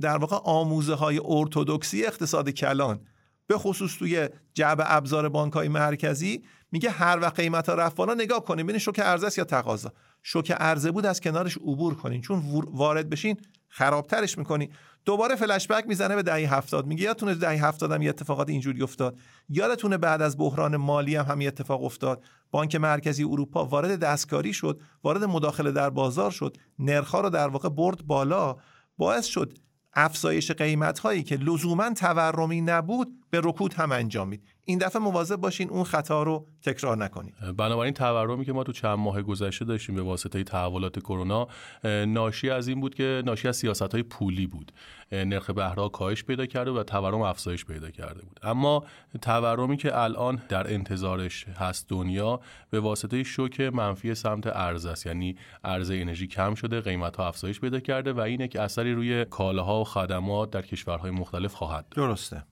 [0.00, 3.00] در واقع آموزه های ارتودکسی اقتصاد کلان
[3.46, 8.14] به خصوص توی جعب ابزار بانک های مرکزی میگه هر وقت قیمت ها رفت بالا
[8.14, 9.92] نگاه کنیم ببین شوک ارز یا تقاضا.
[10.22, 12.20] شوک عرضه بود از کنارش عبور کنین.
[12.20, 13.36] چون وارد بشین
[13.68, 14.70] خرابترش می‌کنی.
[15.04, 16.86] دوباره فلش بک می‌زنه به دهه هفتاد.
[16.86, 19.18] میگه یادتونه دهه هفتاد هم یه اتفاقات اینجوری افتاد.
[19.48, 22.24] یادتونه بعد از بحران مالی هم همین اتفاق افتاد.
[22.50, 27.68] بانک مرکزی اروپا وارد دستکاری شد وارد مداخله در بازار شد نرخها رو در واقع
[27.68, 28.56] برد بالا.
[28.96, 29.58] باعث شد
[29.94, 35.70] افزایش قیمت هایی که لزوما تورمی نبود به رکود هم انجامید این دفعه مواظب باشین
[35.70, 37.34] اون خطا رو تکرار نکنید.
[37.56, 41.48] بنابراین تورمی که ما تو چند ماه گذشته داشتیم به واسطه تحولات کرونا
[41.84, 44.72] ناشی از این بود که ناشی از سیاست های پولی بود.
[45.12, 48.40] نرخ بهره کاهش پیدا کرده و تورم افزایش پیدا کرده بود.
[48.42, 48.84] اما
[49.22, 52.40] تورمی که الان در انتظارش هست دنیا
[52.70, 55.06] به واسطه شوک منفی سمت ارز است.
[55.06, 59.24] یعنی ارز انرژی کم شده قیمت ها افزایش پیدا کرده و اینه که اثری روی
[59.24, 62.44] کالاها و خدمات در کشورهای مختلف خواهد درسته.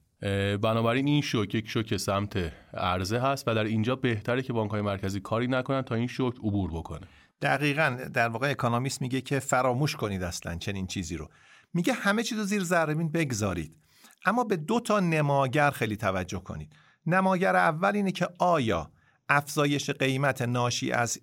[0.62, 4.81] بنابراین این شوک یک شوک سمت عرضه هست و در اینجا بهتره که بانک های
[4.81, 7.07] مرکزی کاری نکنن تا این شوک عبور بکنه.
[7.42, 11.28] دقیقا در واقع اکانومیست میگه که فراموش کنید اصلا چنین چیزی رو.
[11.74, 13.76] میگه همه چیز رو زیر ذره‌بین بگذارید.
[14.24, 16.72] اما به دو تا نماگر خیلی توجه کنید.
[17.07, 18.90] نماگر اول اینه که آیا
[19.28, 21.18] افزایش قیمت ناشی از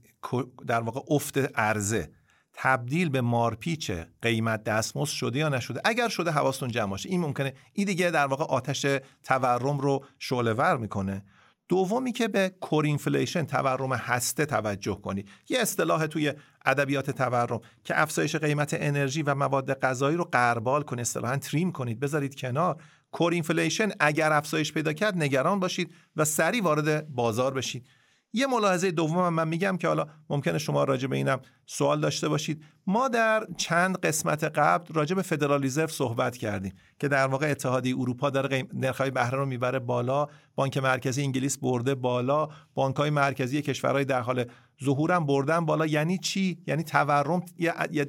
[0.67, 2.09] در واقع افت عرضه
[2.57, 3.91] تبدیل به مارپیچ
[4.21, 7.09] قیمت دستمزد شده یا نشده؟ اگر شده حواستون جمع باشه.
[7.09, 7.53] این ممکنه.
[7.73, 8.85] این دیگه در واقع آتش
[9.23, 11.25] تورم رو شعله ور می‌کنه.
[11.67, 15.29] دومی که به core inflation تورم هسته توجه کنید.
[15.49, 16.33] یه اصطلاح توی
[16.65, 21.99] ادبیات تورم که افزایش قیمت انرژی و مواد غذایی رو غربال کنید اصطلاحا trim کنید.
[21.99, 22.81] بذارید کنار.
[23.11, 27.87] core inflation اگر افزایش پیدا کرد نگران باشید و سریع وارد بازار بشید.
[28.35, 32.63] یه ملاحظه دوم من میگم که حالا ممکنه شما راجع به اینم سوال داشته باشید.
[32.87, 37.95] ما در چند قسمت قبل راجع به فدرال رزرو صحبت کردیم که در واقع اتحادیه
[37.99, 44.05] اروپا داره نرخ‌های بهره رو می‌بره بالا بانک مرکزی انگلیس برده بالا بانک‌های مرکزی کشورهای
[44.05, 44.45] در حال
[44.83, 45.85] ظهورم بردن بالا.
[45.85, 47.43] یعنی چی؟ یعنی تورم
[47.91, 48.05] یه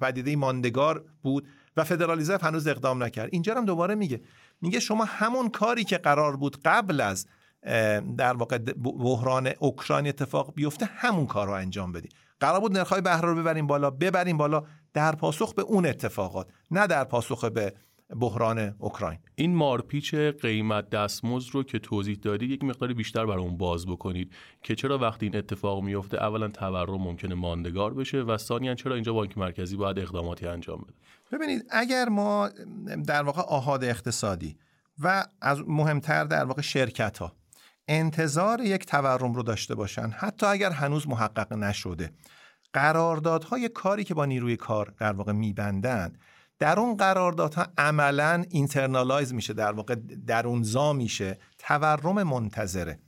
[0.00, 3.28] پدیده ماندگار بود و فدرال رزرو هنوز اقدام نکرد.
[3.32, 4.20] اینجا هم دوباره میگه.
[4.60, 7.26] میگه شما همون کاری که قرار بود قبل از
[8.16, 12.08] در واقع بحران اوکراین اتفاق بیفته همون کار رو انجام بدی.
[12.40, 14.62] قرار بود نرخ‌های بهره رو ببریم بالا ببریم بالا
[14.94, 17.72] در پاسخ به اون اتفاقات نه در پاسخ به
[18.20, 19.18] بحران اوکراین.
[19.34, 24.32] این مارپیچ قیمت دستمزد رو که توضیح دادید یک مقدار بیشتر برای اون باز بکنید
[24.62, 29.12] که چرا وقتی این اتفاق میفته اولا تورم ممکنه ماندگار بشه و ثانیا چرا اینجا
[29.12, 30.92] بانک مرکزی باید اقداماتی انجام بده؟
[31.32, 32.50] ببینید اگر ما
[33.06, 34.58] در واقع آهاد اقتصادی
[34.98, 37.32] و از مهمتر در واقع شرکت ها
[37.88, 42.10] انتظار یک تورم رو داشته باشن حتی اگر هنوز محقق نشده.
[42.72, 46.12] قراردادهای کاری که با نیروی کار در واقع میبندن
[46.58, 49.94] در اون قراردادها عملا internalize میشه در واقع
[50.26, 52.98] درونزا میشه تورم منتظره.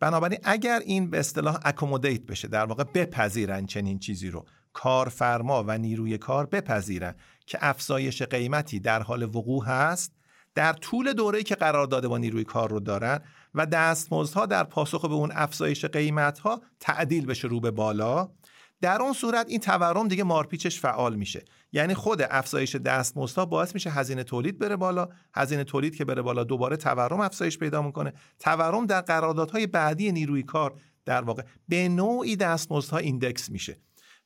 [0.00, 5.78] بنابراین اگر این به اصطلاح accommodate بشه در واقع بپذیرن چنین چیزی رو کارفرما و
[5.78, 7.14] نیروی کار بپذیرن
[7.46, 10.12] که افزایش قیمتی در حال وقوع هست
[10.54, 13.20] در طول دوره‌ای که قرارداد با نیروی کار رو دارن
[13.54, 18.28] و دستمزدها در پاسخ به اون افزایش قیمتها تعدیل بشه رو به بالا.
[18.80, 21.44] در اون صورت این تورم دیگه مارپیچش فعال میشه.
[21.72, 25.08] یعنی خود افزایش دستمزدها باعث میشه هزینه تولید بره بالا.
[25.34, 28.12] هزینه تولید که بره بالا دوباره تورم افزایش پیدا می‌کنه.
[28.38, 33.78] تورم در قراردادهای بعدی نیروی کار در واقع به نوعی دستمزدها ایندکس میشه.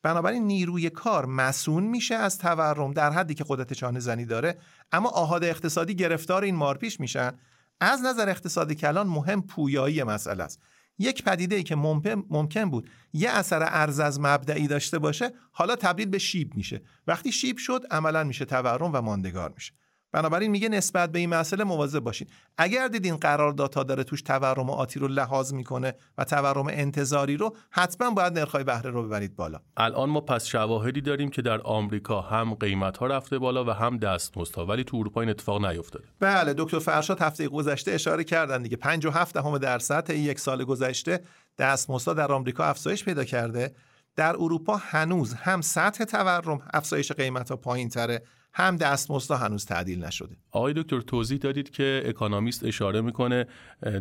[0.02, 4.58] بنابراین نیروی کار مسون میشه از تورم در حدی که قدرت چانه زنی داره
[4.92, 7.32] اما آهاد اقتصادی گرفتار این مارپیش میشن.
[7.80, 10.60] از نظر اقتصادی کلان مهم پویایی مسئله است.
[10.98, 15.76] یک پدیده ای که ممکن, ممکن بود یه اثر ارز از مبدعی داشته باشه حالا
[15.76, 16.82] تبدیل به شیب میشه.
[17.06, 19.72] وقتی شیب شد عملا میشه تورم و ماندگار میشه.
[20.12, 22.28] بنابراین میگه نسبت به این مسئله مواظب باشین.
[22.58, 28.10] اگر دیدین قراردادها داره توش تورم آتی رو لحاظ می‌کنه و تورم انتظاری رو حتما
[28.10, 29.60] باید نرخ‌های بهره رو ببرید بالا.
[29.76, 33.98] الان ما پس شواهدی داریم که در آمریکا هم قیمت ها رفته بالا و هم
[33.98, 36.04] دستمزدها ولی تو اروپا این اتفاق نیفتاده.
[36.20, 38.76] بله دکتر فرشاد هفته گذشته اشاره کردن دیگه.
[38.76, 41.20] 57 دهم درصد یک سال گذشته
[41.58, 43.74] دستمزدها در آمریکا افزایش پیدا کرده.
[44.16, 50.04] در اروپا هنوز هم سطح تورم افزایش قیمت ها پایین تره هم دستمزدها هنوز تعدیل
[50.04, 50.36] نشده.
[50.50, 53.46] آقای دکتر توضیح دادید که اکانومیست اشاره می‌کنه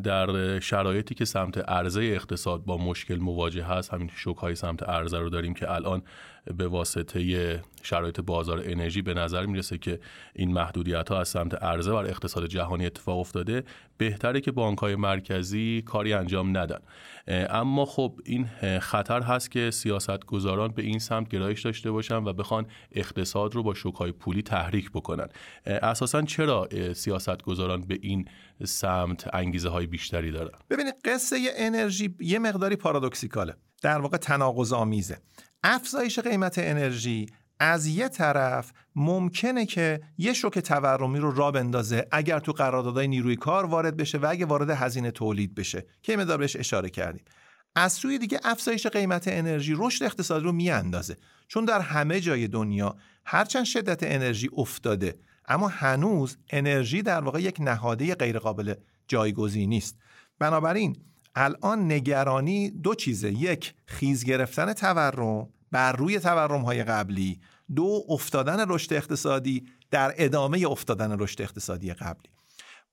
[0.04, 5.20] در شرایطی که سمت عرضه اقتصاد با مشکل مواجه هست همین شوک های سمت عرضه
[5.20, 6.04] رو داریم که الان
[6.58, 10.00] به واسطه شرایط بازار انرژی به نظر می‌رسه که
[10.36, 13.64] این محدودیت ها از سمت عرضه بر اقتصاد جهانی اتفاق افتاده
[13.98, 16.80] بهتره که بانک های مرکزی کاری انجام ندن.
[17.28, 18.48] اما خب این
[18.80, 23.64] خطر هست که سیاست گذاران به این سمت گرایش داشته باشن و بخوان اقتصاد رو
[23.64, 25.28] با شوکای پولی تحریک بکنن.
[25.66, 28.28] اساسا چرا سیاست گذاران به این
[28.64, 33.56] سمت انگیزه های بیشتری دارن؟ ببینید قصه انرژی یه مقداری پارادوکسیکاله.
[33.82, 35.18] در واقع تناقض آمیزه
[35.64, 37.26] افزایش قیمت انرژی
[37.60, 43.36] از یه طرف ممکنه که یه شوک تورمی رو را بندازه اگر تو قراردادهای نیروی
[43.36, 47.26] کار وارد بشه و اگه وارد هزینه تولید بشه که مدار بهش اشاره کردیم.
[47.76, 51.18] از سوی دیگه افزایش قیمت انرژی رشد اقتصادی رو میاندازه.
[51.48, 57.58] چون در همه جای دنیا هرچند شدت انرژی افتاده اما هنوز انرژی در واقع یک
[57.60, 58.74] نهاده غیرقابل
[59.08, 59.98] جایگزینی است
[60.40, 60.98] بنابراین
[61.40, 63.32] الان نگرانی دو چیزه.
[63.32, 67.40] یک خیز گرفتن تورم بر روی تورم های قبلی.
[67.76, 72.30] دو افتادن رشد اقتصادی در ادامه افتادن رشد اقتصادی قبلی.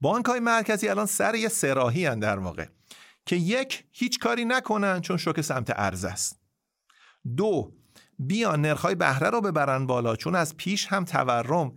[0.01, 2.67] بانک های مرکزی الان سر یه سراحی هن در واقع
[3.27, 6.41] که یک هیچ کاری نکنن چون شوک سمت ارز است.
[7.37, 7.73] دو
[8.19, 11.73] بیان نرخ‌های بهره رو ببرن بالا چون از پیش هم تورم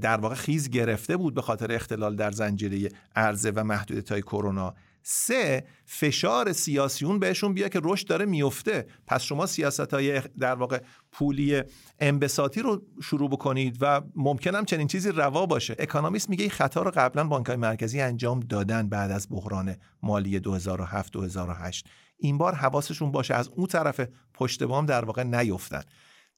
[0.00, 4.74] در واقع خیز گرفته بود به خاطر اختلال در زنجیره ارزه و محدودیت های کرونا.
[5.10, 8.86] سه فشار سیاسیون بهشون بیا که رشد داره میفته.
[9.06, 11.62] پس شما سیاست های در واقع پولی
[11.98, 15.76] انبساطی رو شروع بکنید و ممکنم چنین چیزی روا باشه.
[15.78, 21.12] اکانومیست میگه این خطا رو قبلا بانک مرکزی انجام دادن بعد از بحران مالی 2007
[21.12, 21.86] 2008
[22.18, 24.00] این بار حواسشون باشه از اون طرف
[24.34, 25.82] پشت بام در واقع نیفتن.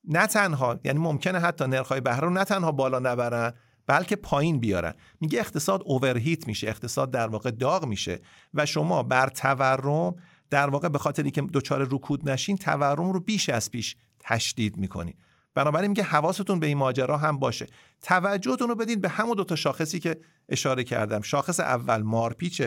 [0.05, 3.53] نه تنها یعنی ممکنه حتی نرخ‌های بهره رو نه تنها بالا نبرن
[3.91, 4.95] بلکه پایین بیارن.
[5.21, 8.21] میگه اقتصاد اوورهیت میشه اقتصاد در واقع داغ میشه
[8.55, 10.15] و شما بر تورم
[10.51, 15.15] در واقع به خاطری که دچار رکود نشین تورم رو بیش از پیش تشدید می‌کنین
[15.55, 17.67] بنابراین میگه حواستون به این ماجرا هم باشه.
[18.03, 21.21] توجهتون رو بدین به همون دو تا شاخصی که اشاره کردم.
[21.21, 22.63] شاخص اول مارپیچ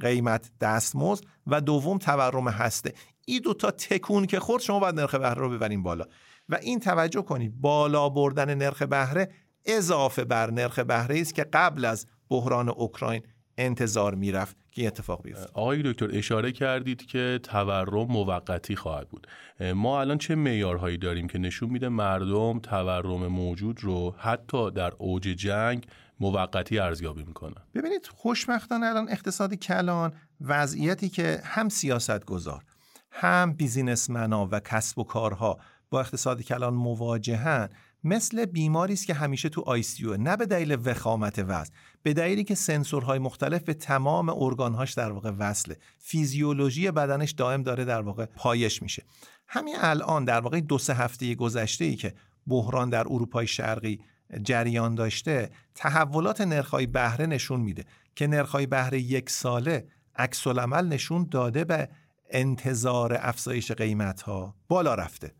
[0.00, 2.94] قیمت دستمزد و دوم تورم هسته.
[3.26, 6.04] این دو تا تکون که خورد شما باید نرخ بهره رو ببرین بالا.
[6.48, 9.30] و این توجه کنید بالا بردن نرخ بهره
[9.66, 13.22] اضافه بر نرخ بهره است که قبل از بحران اوکراین
[13.58, 15.50] انتظار می‌رفت که این اتفاق بیفته.
[15.54, 19.26] آقای دکتر اشاره کردید که تورم موقتی خواهد بود.
[19.74, 25.22] ما الان چه معیارهایی داریم که نشون میده مردم تورم موجود رو حتی در اوج
[25.22, 25.86] جنگ
[26.20, 32.62] موقتی ارزیابی می‌کنن؟ ببینید خوشبختانه الان اقتصاد کلان وضعیتی که هم سیاست گذار
[33.10, 35.58] هم بیزینسمنا و کسب و کارها
[35.90, 37.68] با اقتصاد کلان مواجهن.
[38.06, 39.84] مثل بیماری است که همیشه تو آی
[40.18, 41.72] نه به دلیل وخامت وزن.
[42.02, 45.76] به دلیلی که سنسورهای مختلف به تمام ارگانهاش در واقع وصله.
[45.98, 49.02] فیزیولوژی بدنش دائم داره در واقع پایش میشه.
[49.48, 52.14] همین الان در واقع دو سه هفته گذشته ای که
[52.46, 54.00] بحران در اروپای شرقی
[54.42, 61.64] جریان داشته تحولات نرخ‌های بهره نشون میده که نرخ‌های بهره یک ساله عکس نشون داده
[61.64, 61.88] به
[62.30, 65.32] انتظار افزایش قیمت ها بالا رفته.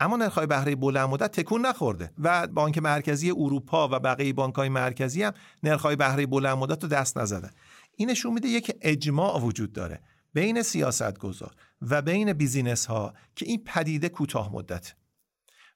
[0.00, 5.22] اما نرخ‌های بهره بلند مدت تکون نخورده و بانک مرکزی اروپا و بقیه بانک‌های مرکزی
[5.22, 5.32] هم
[5.62, 7.50] نرخ‌های بهره بلند مدت رو دست نزدن.
[7.96, 10.00] این نشون میده یک اجماع وجود داره
[10.32, 14.94] بین سیاستگزار و بین بیزینس ها که این پدیده کوتاه مدت.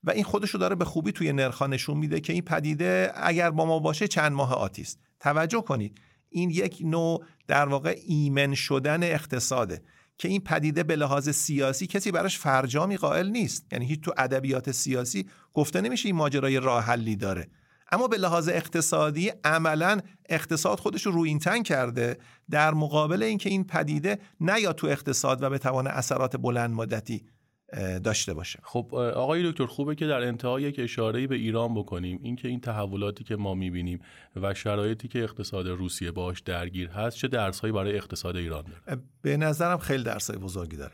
[0.05, 3.51] و این خودش رو داره به خوبی توی نرخ‌ها نشون میده که این پدیده اگر
[3.51, 4.99] با ما باشه چند ماه آتی است.
[5.21, 9.83] توجه کنید این یک نوع در واقع ایمن شدن اقتصاده.
[10.19, 13.67] که این پدیده به لحاظ سیاسی کسی براش فرجامی قائل نیست.
[13.73, 17.49] یعنی هیچ تو ادبیات سیاسی گفته نمیشه این ماجرای راه حلی داره.
[17.93, 22.19] اما به لحاظ اقتصادی عملا اقتصاد خودش رو روی این تن کرده
[22.51, 24.19] در مقابل اینکه این پدیده
[24.61, 27.25] یا تو اقتصاد و به توان اثرات بلند مدتی
[28.05, 28.59] داشته باشه.
[28.63, 32.21] خب آقای دکتر خوبه که در انتها یک اشاره‌ای به ایران بکنیم.
[32.23, 34.01] اینکه این تحولاتی که ما می‌بینیم
[34.37, 39.37] و شرایطی که اقتصاد روسیه باش درگیر هست چه درسهایی برای اقتصاد ایران داره؟ به
[39.37, 40.93] نظرم خیلی درسای بزرگی داره.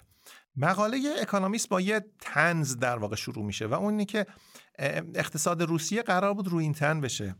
[0.57, 4.27] مقاله اکانومیست با یه تنز در واقع شروع میشه و اون که
[5.14, 7.35] اقتصاد روسیه قرار بود روی این تن بشه.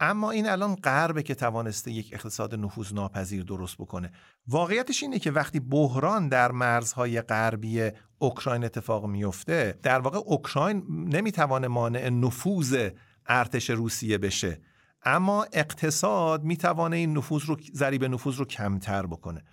[0.00, 4.12] اما این الان غربه که توانسته یک اقتصاد نفوذ ناپذیر درست بکنه.
[4.48, 11.68] واقعیتش اینه که وقتی بحران در مرزهای غربی اوکراین اتفاق میفته در واقع اوکراین نمی‌توانه
[11.68, 12.88] مانع نفوذ
[13.26, 14.60] ارتش روسیه بشه.
[15.04, 19.44] اما اقتصاد می‌توانه این نفوذ رو ضریب نفوذ رو کمتر بکنه.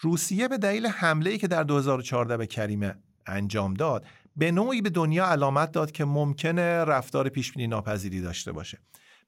[0.00, 2.94] روسیه به دلیل حمله ای که در 2014 به کریمه
[3.26, 4.06] انجام داد
[4.36, 8.78] به نوعی به دنیا علامت داد که ممکنه رفتار پیشبینی ناپذیری داشته باشه.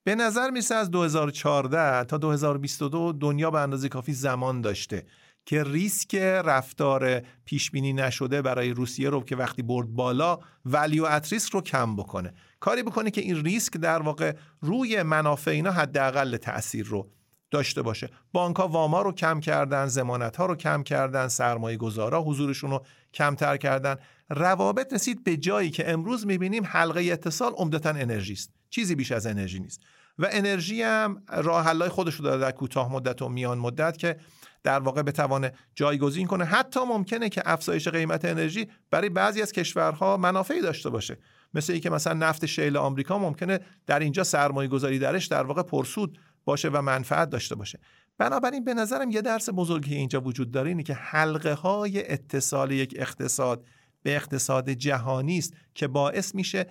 [0.07, 5.07] به نظر میسه از 2014 تا 2022 دنیا به اندازه کافی زمان داشته
[5.47, 11.33] که ریسک رفتار پیش بینی نشده برای روسیه رو که وقتی برد بالا ولیو ات
[11.33, 12.35] ریسک رو کم بکنه.
[12.61, 17.11] کاری بکنه که این ریسک در واقع روی منافع اینا حداقل تاثیر رو
[17.51, 18.11] داشته باشه.
[18.33, 22.85] بانک ها واما رو کم کردن زمانت ها رو کم کردن سرمایه گذارا حضورشون رو
[23.15, 23.97] کمتر کردن.
[24.31, 28.51] روابط رسید به جایی که امروز می‌بینیم حلقه اتصال عمدتا انرژی است.
[28.71, 29.81] چیزی بیش از انرژی نیست.
[30.19, 34.17] و انرژی هم راه حلای خودش رو داره در کوتاه مدت و میان مدت که
[34.63, 36.45] در واقع بتوانه جایگزین کنه.
[36.45, 41.19] حتی ممکنه که افزایش قیمت انرژی برای بعضی از کشورها منافعی داشته باشه.
[41.55, 46.19] مثل اینکه مثلا نفت شیل آمریکا ممکنه در اینجا سرمایه گذاری درش در واقع پرسود
[46.45, 47.79] باشه و منفعت داشته باشه.
[48.19, 52.95] بنابراین به نظرم یه درس بزرگی اینجا وجود داره اینه که حلقه های اتصال یک
[52.97, 53.65] اقتصاد
[54.03, 56.67] به اقتصاد جهانی است که باعث میشه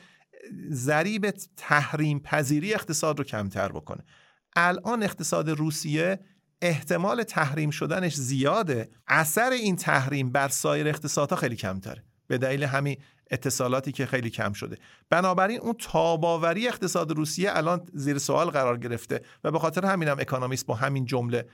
[0.72, 4.04] ضریب تحریم پذیری اقتصاد رو کمتر بکنه.
[4.56, 6.20] الان اقتصاد روسیه
[6.62, 8.90] احتمال تحریم شدنش زیاده.
[9.08, 12.04] اثر این تحریم بر سایر اقتصادها خیلی کمتره.
[12.28, 12.98] به دلیل همین
[13.32, 14.78] اتصالاتی که خیلی کم شده.
[15.10, 20.20] بنابراین اون تاباوری اقتصاد روسیه الان زیر سوال قرار گرفته و به خاطر همینم هم
[20.20, 21.46] اکانومیست با همین جمله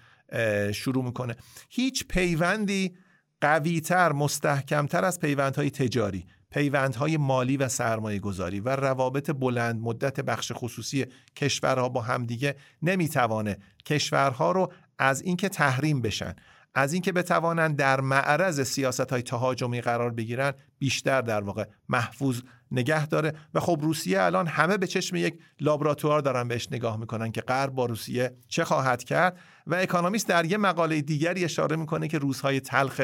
[0.73, 1.35] شروع می‌کنه.
[1.69, 2.95] هیچ پیوندی
[3.41, 6.25] قویتر مستحکمتر از پیوندهای تجاری.
[6.51, 13.57] پیوندهای مالی و سرمایه گذاری و روابط بلند مدت بخش خصوصی کشورها با همدیگه نمی‌توانه
[13.85, 16.35] کشورها رو از اینکه تحریم بشن
[16.75, 22.41] از اینکه بتوانند در معرض سیاست های تهاجمی قرار بگیرن بیشتر در واقع محفوظ
[22.71, 23.33] نگه داره.
[23.53, 27.71] و خب روسیه الان همه به چشم یک لابراتوار دارن بهش نگاه می‌کنن که غرب
[27.71, 29.39] با روسیه چه خواهد کرد.
[29.67, 33.01] و اکانومیست در یه مقاله دیگری اشاره می‌کنه که روزهای تلخ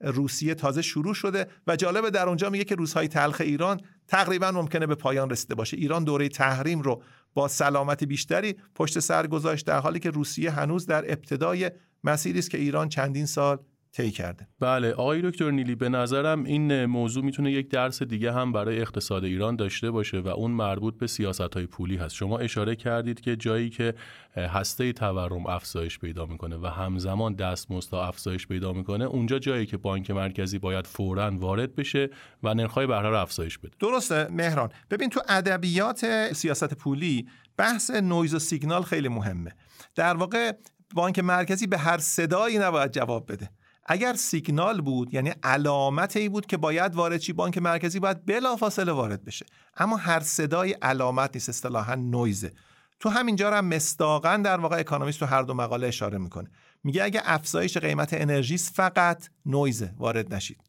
[0.00, 4.86] روسیه تازه شروع شده و جالبه در اونجا میگه که روزهای تلخ ایران تقریبا ممکنه
[4.86, 5.76] به پایان رسیده باشه.
[5.76, 7.02] ایران دوره تحریم رو
[7.34, 11.70] با سلامت بیشتری پشت سر گذاشت در حالی که روسیه هنوز در ابتدای
[12.04, 13.58] مسیری است که ایران چندین سال
[13.92, 14.48] طی کرده.
[14.60, 19.24] بله آقای دکتر نیلی به نظرم این موضوع می‌تونه یک درس دیگه هم برای اقتصاد
[19.24, 22.14] ایران داشته باشه و اون مربوط به سیاست های پولی هست.
[22.14, 23.94] شما اشاره کردید که جایی که
[24.36, 30.10] هسته تورم افزایش پیدا می‌کنه و همزمان دستمزد افزایش پیدا می‌کنه اونجا جایی که بانک
[30.10, 32.10] مرکزی باید فورا وارد بشه
[32.42, 33.76] و نرخ‌های بهره رو افزایش بده.
[33.80, 34.70] درسته مهران.
[34.90, 39.54] ببین تو ادبیات سیاست پولی بحث نویز و سیگنال خیلی مهمه.
[39.94, 40.52] در واقع
[40.94, 43.50] بانک مرکزی به هر صدایی نباید جواب بده.
[43.90, 48.92] اگر سیگنال بود یعنی علامت ای بود که باید وارد چی؟ بانک مرکزی باید بلافاصله
[48.92, 49.46] وارد بشه.
[49.76, 52.52] اما هر صدای علامت نیست اصطلاحا نویزه
[53.00, 56.50] تو همینجا هم مستاقا در واقع اکانومیست تو هر دو مقاله اشاره می‌کنه.
[56.84, 60.60] میگه اگر افزایش قیمت انرژی فقط نویزه وارد نشید.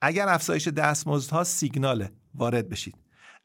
[0.00, 2.94] اگر افزایش دستمزدها سیگناله وارد بشید.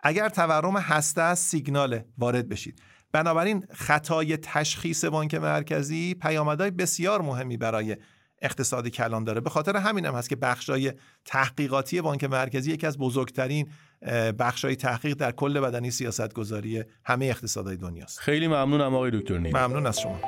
[0.03, 2.81] اگر تورم هسته است سیگناله وارد بشید.
[3.11, 7.97] بنابراین خطای تشخیص بانک مرکزی پیامدهای بسیار مهمی برای
[8.41, 9.41] اقتصاد کلان داره.
[9.41, 10.93] به خاطر همین هم هست که بخشای
[11.25, 13.69] تحقیقاتی بانک مرکزی یکی از بزرگترین
[14.39, 18.19] بخشای تحقیق در کل بدنی سیاست گذاری همه اقتصادهای دنیاست.
[18.19, 20.19] خیلی ممنونم آقای دکتر ممنون از شما.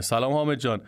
[0.00, 0.80] سلام حامد جان.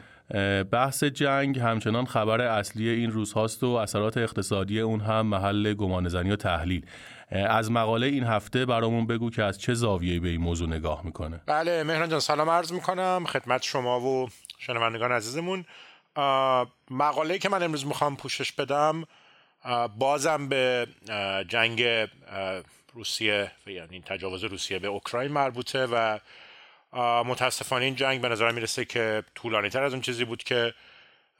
[0.64, 6.36] بحث جنگ همچنان خبر اصلی این روزهاست و اثرات اقتصادی اون هم محل گمانزنی و
[6.36, 6.86] تحلیل.
[7.30, 11.40] از مقاله این هفته برامون بگو که از چه زاویه‌ای به این موضوع نگاه می‌کنه.
[11.46, 14.28] بله مهران جان سلام عرض می‌کنم خدمت شما و
[14.58, 15.64] شنوندگان عزیزمون.
[16.90, 19.04] مقاله که من امروز می‌خوام پوشش بدم
[19.98, 20.86] بازم به
[21.48, 21.84] جنگ
[22.94, 26.18] روسیه یعنی تجاوز روسیه به اوکراین مربوطه و
[27.00, 30.74] متاسفانه این جنگ به نظر می‌رسه که طولانی تر از اون چیزی بود که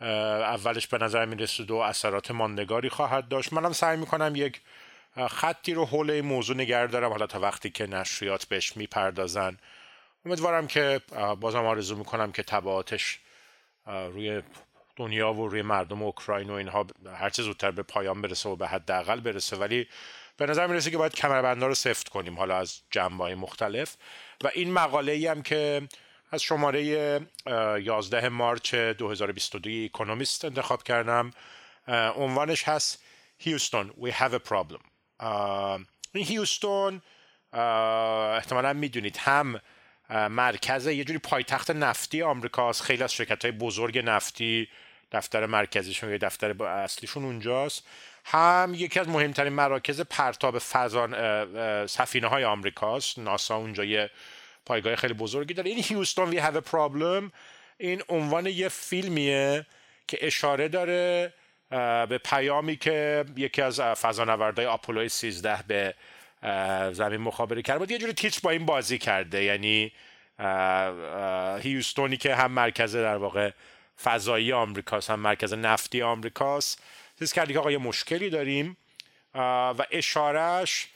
[0.01, 3.53] اولش به نظر می‌رسید و اثرات ماندگاری خواهد داشت.
[3.53, 4.61] منم سعی می‌کنم یک
[5.29, 9.57] خطی رو حول این موضوع نگه دارم حالا تا وقتی که نشریات بهش می‌پردازن.
[10.27, 11.01] امیدوارم که
[11.41, 13.19] بازم آرزو می‌کنم که تبعاتش
[13.87, 14.43] روی
[14.97, 18.69] دنیا و روی مردم اوکراین و اینها هر چه زودتر به پایان برسه و به
[18.69, 19.57] حداقل برسه.
[19.57, 19.89] ولی
[20.37, 23.97] به نظر می‌رسه که باید کمربندا رو سفت کنیم حالا از جنبه مختلف.
[24.45, 25.83] و این مقاله ای هم که
[26.31, 26.83] از شماره
[27.47, 31.31] 11 مارچ 2022 اکونومیست انتخاب کردم
[32.17, 33.03] عنوانش هست
[33.39, 34.81] هیوستون we have a problem.
[36.13, 37.03] این هیوستون
[37.53, 39.61] احتمالا می‌دونید هم
[40.11, 42.83] مرکز یه جوری پایتخت نفتی آمریکاست.
[42.83, 44.69] خیلی از شرکت های بزرگ نفتی
[45.13, 47.87] دفتر مرکزیشون یا دفتر اصلیشون اونجاست.
[48.25, 51.17] هم یکی از مهمترین مراکز پرتاب فضان
[51.87, 53.19] سفینه های آمریکاست.
[53.19, 54.11] ناسا اونجا یه
[54.67, 55.71] پایگاه خیلی بزرگی داره.
[55.71, 57.33] این هیوستون وی هاو پرابلم
[57.79, 59.67] این عنوان یه فیلمیه
[60.09, 61.33] که اشاره داره
[62.09, 65.95] به پیامی که یکی از فضانوردهای آپولو 13 به
[66.93, 67.79] زمین مخابره کرده.
[67.79, 69.45] بود یه جوری تیچ با این بازی کرده.
[69.45, 69.93] یعنی
[71.63, 73.51] هیوستونی که هم مرکز در واقع
[74.03, 76.83] فضایی آمریکاست هم مرکز نفتی آمریکاست.
[77.19, 78.77] چیز کردی که آقا یه مشکلی داریم
[79.35, 80.89] و اشارهش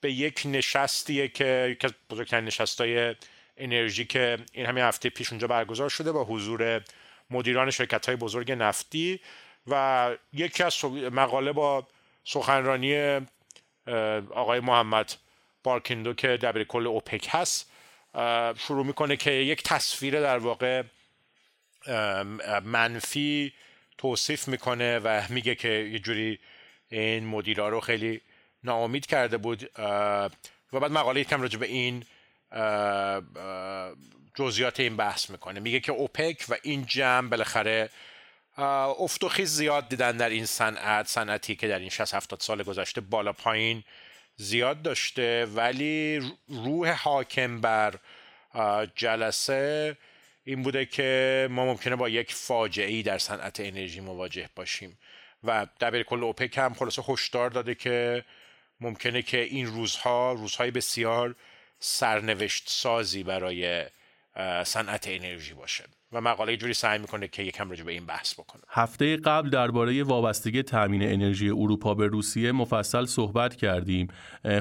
[0.00, 3.14] به یک نشستیه که یکی از بزرگترین نشستای
[3.56, 6.82] انرژی که این همین هفته پیش اونجا برگزار شده با حضور
[7.30, 9.20] مدیران شرکت های بزرگ نفتی
[9.66, 11.88] و یکی از مقاله با
[12.24, 13.20] سخنرانی
[14.30, 15.14] آقای محمد
[15.64, 17.70] بارکندو که دبیر کل اوپک هست
[18.58, 20.82] شروع می‌کنه که یک تصویر در واقع
[22.64, 23.52] منفی
[23.98, 26.38] توصیف می‌کنه و میگه که یه جوری
[26.88, 28.20] این مدیرا رو خیلی
[28.64, 29.70] ناامید کرده بود
[30.72, 32.04] و بعد مقاله کم راجع به این
[34.34, 35.60] جزئیات این بحث می‌کنه.
[35.60, 37.90] میگه که اوپک و این جمع بالاخره
[38.56, 42.62] افت و خیز زیاد دیدن در این صنعت صنعتی که در این 60 70 سال
[42.62, 43.84] گذشته بالا پایین
[44.36, 47.94] زیاد داشته ولی روح حاکم بر
[48.96, 49.96] جلسه
[50.48, 54.98] این بوده که ما ممکنه با یک فاجعه ای در صنعت انرژی مواجه باشیم.
[55.44, 58.24] و دبیر کل اوپک هم خلاصه هشدار داده که
[58.80, 61.36] ممکنه که این روزها روزهای بسیار
[61.78, 63.86] سرنوشت سازی برای
[64.64, 68.62] صنعت انرژی باشه و مقاله جوری سعی می‌کنه که یکم راجع به این بحث بکنه.
[68.68, 74.08] هفته قبل درباره وابستگی تامین انرژی اروپا به روسیه مفصل صحبت کردیم.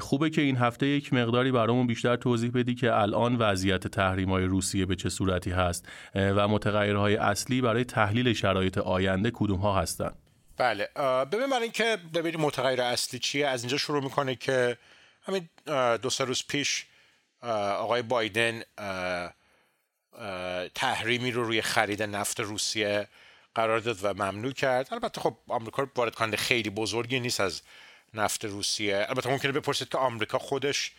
[0.02, 4.44] خوبه که این هفته یک مقداری برامون بیشتر توضیح بدی که الان وضعیت تحریم های
[4.44, 10.12] روسیه به چه صورتی هست و متغیرهای اصلی برای تحلیل شرایط آینده کدوم ها هستن.
[10.58, 10.90] بله
[11.32, 14.78] ببین برای اینکه ببینیم متغیر اصلی چیه از اینجا شروع می‌کنه که
[15.24, 15.50] همین
[16.02, 16.86] دو سه روز پیش
[17.78, 18.62] آقای بایدن
[20.76, 23.08] تحریمی رو روی خرید نفت روسیه
[23.56, 24.88] قرار داد و ممنوع کرد.
[24.92, 27.62] البته خب آمریکا وارد کننده خیلی بزرگی نیست از
[28.14, 29.06] نفت روسیه.
[29.10, 30.92] البته ممکنه بپرسید که آمریکا خودش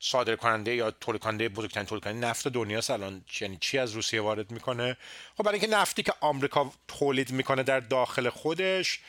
[0.00, 4.20] صادر کننده یا تولید کننده بزرگترین تولید کننده نفت دنیا الان یعنی چی از روسیه
[4.20, 4.96] وارد می‌کنه؟
[5.36, 9.00] خب برای اینکه نفتی که آمریکا تولید می‌کنه در داخل خودش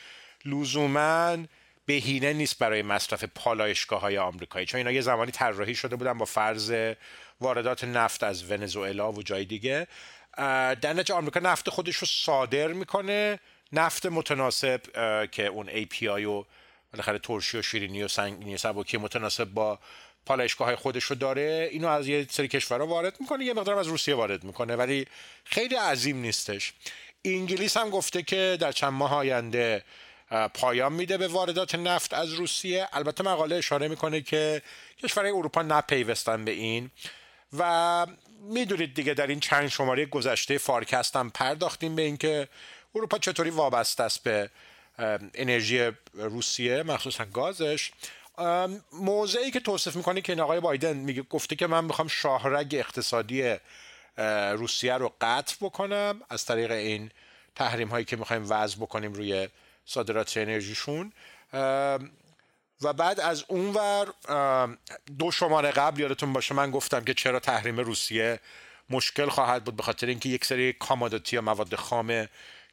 [0.44, 1.36] لزوما
[1.86, 4.66] بهینه نیست برای مصرف پالایشگاه های آمریکایی.
[4.66, 6.94] چون اینا یه زمانی طراحی شده بودن با فرض
[7.40, 9.86] واردات نفت از ونزوئلا و جای دیگه.
[10.36, 13.40] در نتیجه آمریکا نفت خودش رو صادر می‌کنه.
[13.72, 14.80] نفت متناسب
[15.30, 16.44] که اون API و
[16.92, 19.78] بالاخره ترشی و شیرینی و سنگینی سبکی متناسب با
[20.26, 21.68] پالایشگاه های خودش رو داره.
[21.72, 25.06] اینو از یه سری کشورها وارد می‌کنه یه مقدار از روسیه وارد می‌کنه ولی
[25.44, 26.72] خیلی عظیم نیستش.
[27.24, 29.84] انگلیس هم گفته که در چند ماه آینده
[30.54, 32.88] پایان میده به واردات نفت از روسیه.
[32.92, 34.62] البته مقاله اشاره می‌کنه که
[35.02, 36.90] کشورهای اروپا نپیوستن به این.
[37.58, 38.06] و
[38.40, 42.48] می‌دونید دیگه در این چند شماره گذشته فارکست هم پرداختیم به اینکه
[42.94, 44.50] اروپا چطوری وابسته است به
[45.34, 47.90] انرژی روسیه مخصوصا گازش.
[48.92, 53.56] موضعی که توصیف می‌کنه که این آقای بایدن میگه گفته که من می‌خوام شاهرگ اقتصادی
[54.52, 56.20] روسیه رو قطع بکنم.
[56.30, 57.10] از طریق این
[57.54, 59.48] تحریم هایی که می‌خوایم وضع بکنیم روی
[59.86, 61.12] صادرات انرژیشون.
[62.82, 64.06] و بعد از اونور
[65.18, 68.40] دو شماره قبل یادتون باشه من گفتم که چرا تحریم روسیه
[68.90, 72.26] مشکل خواهد بود به خاطر اینکه یک سری کاماداتی یا مواد خام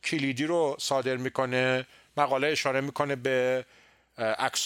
[0.03, 1.87] کلیدی رو صادر می‌کنه.
[2.17, 3.65] مقاله اشاره می‌کنه به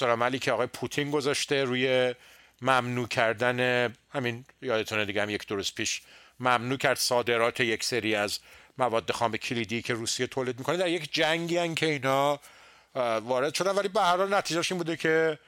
[0.01, 2.15] عملی که آقای پوتین گذاشته روی
[2.61, 6.01] ممنوع کردن همین یادتونه دیگه هم یک روز پیش
[6.39, 8.39] ممنوع کرد صادرات یک سری از
[8.77, 12.39] مواد خام کلیدی که روسیه تولید می‌کنه در یک جنگی هن که اینا
[13.21, 13.71] وارد شدن.
[13.71, 15.39] ولی به هر حال نتیجهش این بوده که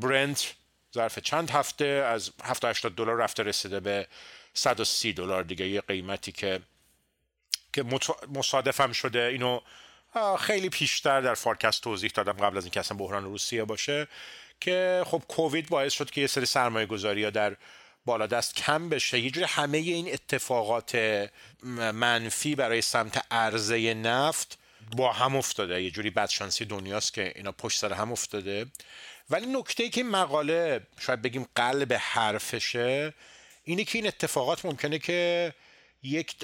[0.00, 0.54] برنت
[0.94, 4.08] ظرف چند هفته از 70 80 دلار رفته رسیده به
[4.54, 5.42] 130 دلار.
[5.42, 6.60] دیگه یه قیمتی که
[7.72, 7.84] که
[8.28, 9.22] مصادفم شده.
[9.22, 9.60] اینو
[10.38, 14.08] خیلی پیشتر در فارکست توضیح دادم قبل از اینکه اصلا بحران روسیه باشه
[14.60, 17.56] که خب کووید باعث شد که یه سری سرمایه گذاری ها در
[18.04, 19.20] بالا دست کم بشه.
[19.20, 21.28] یه جوری همه این اتفاقات
[21.92, 24.58] منفی برای سمت عرضه نفت
[24.96, 25.82] با هم افتاده.
[25.82, 28.66] یه جوری بدشانسی دنیاست که اینا پشت سر هم افتاده.
[29.30, 33.14] ولی نکته ای که مقاله شاید بگیم قلب حرفشه
[33.64, 35.54] اینه که این اتفاقات ممکنه که
[36.02, 36.36] یک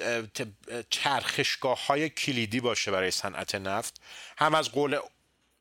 [0.89, 4.01] چرخشگاه های کلیدی باشه برای صنعت نفت.
[4.37, 4.99] هم از قول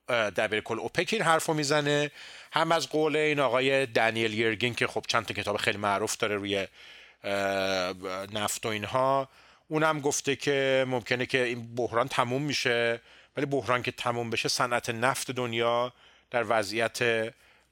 [0.09, 2.11] دبیر کل اوپک این حرف رو می‌زنه
[2.53, 6.36] هم از قول این آقای دنیل یرگین که خب چند تا کتاب خیلی معروف داره
[6.36, 6.66] روی
[8.32, 9.28] نفت و اینها
[9.68, 13.01] اونم گفته که ممکنه که این بحران تموم میشه
[13.36, 15.92] ولی بحران که تموم بشه صنعت نفت دنیا
[16.30, 16.99] در وضعیت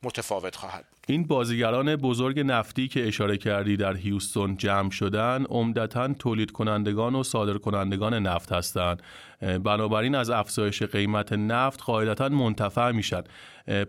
[0.02, 6.50] متفاوت خواهد این بازیگران بزرگ نفتی که اشاره کردی در هیوستون جمع شدن عمدتا تولید
[6.50, 9.02] کنندگان و صادر کنندگان نفت هستند.
[9.40, 13.22] بنابراین از افزایش قیمت نفت قاعدتا منتفع میشن.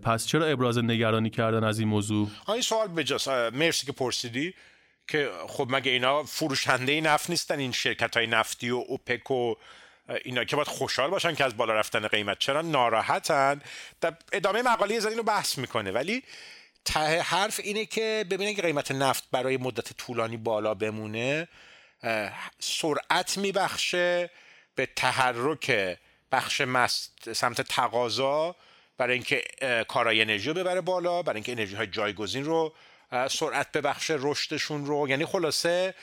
[0.04, 4.54] پس چرا ابراز نگرانی کردن از این موضوع؟ این سوال بجاست مرسی که پرسیدی
[5.08, 9.54] که خب مگه اینا فروشنده نفت نیستن؟ این شرکت های نفتی و اوپک و
[10.26, 13.62] اینا که باید خوشحال باشن که از بالا رفتن قیمت چرا ناراحتن؟
[14.02, 15.92] در ادامه مقاله زدین رو بحث می‌کنه.
[15.92, 16.24] ولی
[16.88, 21.48] ته حرف اینه که ببینه که قیمت نفت برای مدت طولانی بالا بمونه
[22.60, 24.30] سرعت میبخشه
[24.76, 25.98] به تحرک
[26.32, 28.56] بخش مست سمت تقاضا
[28.98, 29.44] برای اینکه
[29.88, 32.74] کارای انرژی رو ببره بالا برای اینکه انرژی های جایگزین رو
[33.30, 35.10] سرعت ببخشه رشدشون رو.
[35.10, 35.96] یعنی خلاصه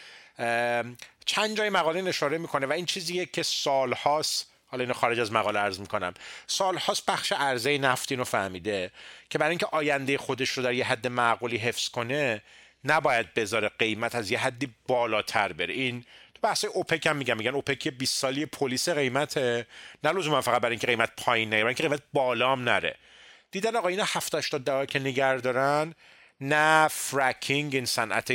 [1.27, 5.59] چند جای مقاله اشاره می‌کنه و این چیزیه که سالهاست حالا اینو خارج از مقاله
[5.59, 6.15] عرض می‌کنم.
[6.47, 8.91] سالهاست بخش عرضه نفت رو فهمیده
[9.31, 12.43] که برای اینکه آینده خودش رو در یه حد معقولی حفظ کنه
[12.85, 15.75] نباید بذاره قیمت از یه حدی بالاتر بره.
[15.75, 16.01] این
[16.35, 19.67] تو بحث اوپک هم میگم میگن اوپک 20 سالی پلیس قیمته.
[20.05, 22.97] نه لزوما فقط برای اینکه قیمت پایین نره برای اینکه قیمت بالام نره.
[23.51, 25.95] دیدن آقا اینا 70 80 دلار که نگه دارن
[26.41, 28.33] نه فرکینگ این صنعت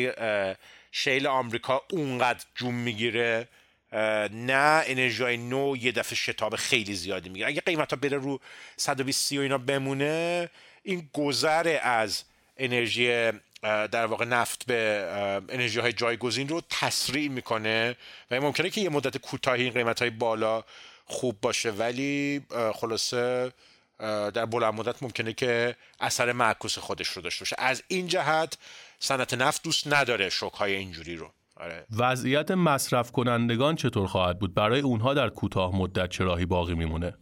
[0.91, 3.47] شیل آمریکا اونقدر جون می‌گیره.
[3.91, 7.47] نه انرژی نو یه دفعه شتاب خیلی زیادی می‌گیره.
[7.47, 8.39] اگه قیمت ها بره رو
[8.77, 10.49] 120 و اینا بمونه
[10.83, 12.23] این گذر از
[12.57, 13.31] انرژی
[13.61, 15.07] در واقع نفت به
[15.49, 17.95] انرژی های جایگزین رو تسریع می‌کنه
[18.31, 20.63] و ممکنه که یه مدت کوتاهی این قیمت های بالا
[21.05, 21.71] خوب باشه.
[21.71, 22.41] ولی
[22.75, 23.51] خلاصه
[24.33, 27.55] در بلند مدت ممکنه که اثر معکوس خودش رو داشته باشه.
[27.59, 28.57] از این جهت
[28.99, 31.31] صنعت نفت دوست نداره شوک های اینجوری رو.
[31.60, 31.86] آره.
[31.97, 37.14] وضعیت مصرف کنندگان چطور خواهد بود؟ برای اونها در کوتاه مدت چه راهی باقی میمونه؟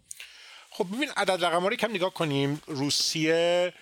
[0.70, 2.62] خب ببین عدد رقم رو کم نگاه کنیم.
[2.68, 3.74] روسیه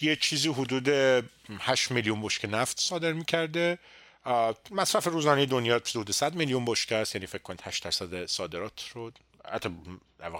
[0.00, 0.88] یه چیزی حدود
[1.60, 3.78] 8 میلیون بشکه نفت صادر می‌کرده.
[4.70, 7.14] مصرف روزانه دنیا حدود 100 میلیون بشکه است.
[7.14, 9.12] یعنی فکر کنید 8 درصد صادرات رو
[9.52, 9.68] حتی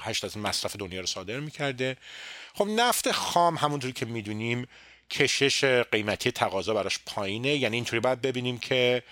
[0.01, 1.97] 8 درصد مصرف دنیا رو صادر می‌کرده.
[2.55, 4.67] خب نفت خام همونطوری که می‌دونیم
[5.11, 7.57] کشش قیمتی تقاضا براش پایینه.
[7.57, 9.03] یعنی اینطوری باید ببینیم که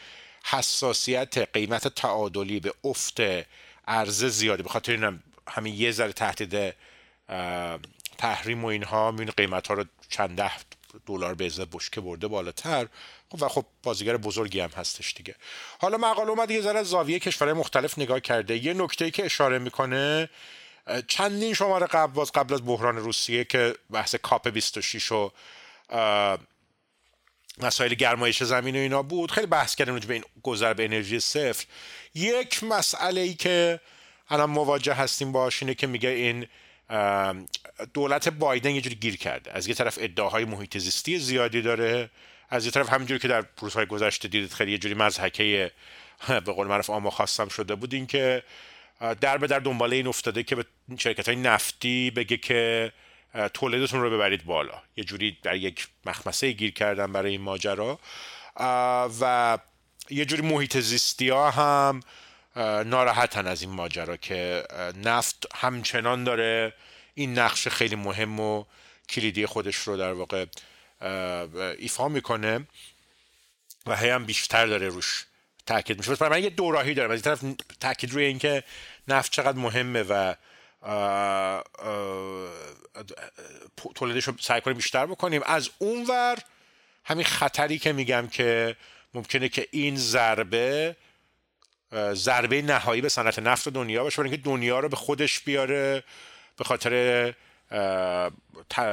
[0.51, 3.21] حساسیت قیمت تعادلی به افت
[3.89, 4.63] عرضه زیاده.
[4.63, 6.75] به خاطر اینم همین یه ذره تهدید
[8.19, 10.53] تحریم و اینها می‌بینی قیمت ها رو چند ده
[11.07, 12.87] دلار به ازای بشکه برده بالاتر.
[13.29, 15.35] خب و خب بازیگر بزرگی هم هستش دیگه.
[15.79, 18.65] حالا مقاله اومد یه ذره زاویه کشورهای مختلف نگاه کرده.
[18.65, 20.31] یه نکته که اشاره می‌کنه
[21.07, 25.31] چندین شماره قبل باز قبل از بحران روسیه که بحث کاپ 26 و
[27.59, 29.31] مسائل گرمایش زمین و اینا بود.
[29.31, 31.65] خیلی بحث کردیم به این گذر به انرژی صفر.
[32.15, 33.81] یک مسئله ای که
[34.31, 36.47] الان مواجه هستیم باش اینه که میگه این
[37.95, 39.53] دولت بایدن یه جوری گیر کرده.
[39.53, 42.11] از یه طرف ادعاهای محیط زیستی زیادی داره
[42.51, 45.73] از یه طرف همینجوری که در روزهای گذشته دیدید خیلی یه جوری مزحکه
[46.29, 47.95] به قول معروف آما خواستم شده بود.
[47.95, 48.43] این که
[49.21, 50.65] در به در دنباله این افتاده که به
[50.99, 52.93] شرکت های نفتی بگه که
[53.55, 54.83] تولیدتون رو ببرید بالا.
[54.97, 57.99] یه جوری در یک مخمسه گیر کردن برای این ماجرا.
[59.21, 59.59] و
[60.11, 62.01] یه جوری محیط زیستی ها هم
[62.85, 64.65] ناراحتن از این ماجرا که
[65.05, 66.75] نفت همچنان داره
[67.15, 68.65] این نقش خیلی مهم و
[69.09, 70.47] کلیدی خودش رو در واقع
[71.79, 72.67] ایفا می‌کنه
[73.87, 75.27] و هی هم بیشتر داره روش
[75.67, 76.15] تاکید میشه.
[76.15, 77.11] برای من یه دوراهی دارم.
[77.11, 78.65] از این طرف تاکید روی اینکه
[79.09, 80.35] نفت چقدر مهمه و
[83.95, 85.43] تولیدش رو سعی کنیم بیشتر بکنیم.
[85.47, 86.39] از اونور
[87.05, 88.77] همین خطری که میگم که
[89.15, 90.97] ممکنه که این ضربه
[92.13, 96.05] ضربه نهایی به صنعت نفت دنیا باشه برای اینکه دنیا رو به خودش بیاره
[96.57, 97.35] به خاطر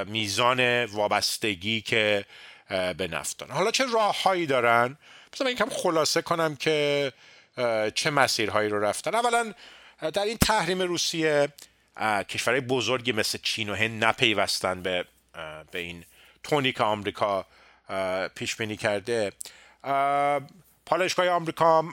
[0.07, 2.25] میزان وابستگی که
[2.67, 3.51] به نفت دارن.
[3.51, 4.97] حالا چه راههایی دارن؟
[5.33, 7.11] بذار من یکم خلاصه کنم که
[7.95, 9.15] چه مسیرهایی رو رفتن.
[9.15, 9.53] اولا
[10.13, 11.47] در این تحریم روسیه
[12.29, 15.05] کشورهای بزرگی مثل چین و هند نپیوستن به
[15.71, 16.05] به این
[16.43, 17.45] تونی که آمریکا
[18.35, 19.31] پیش بینی کرده.
[20.85, 21.85] پالایشگاه آمریکا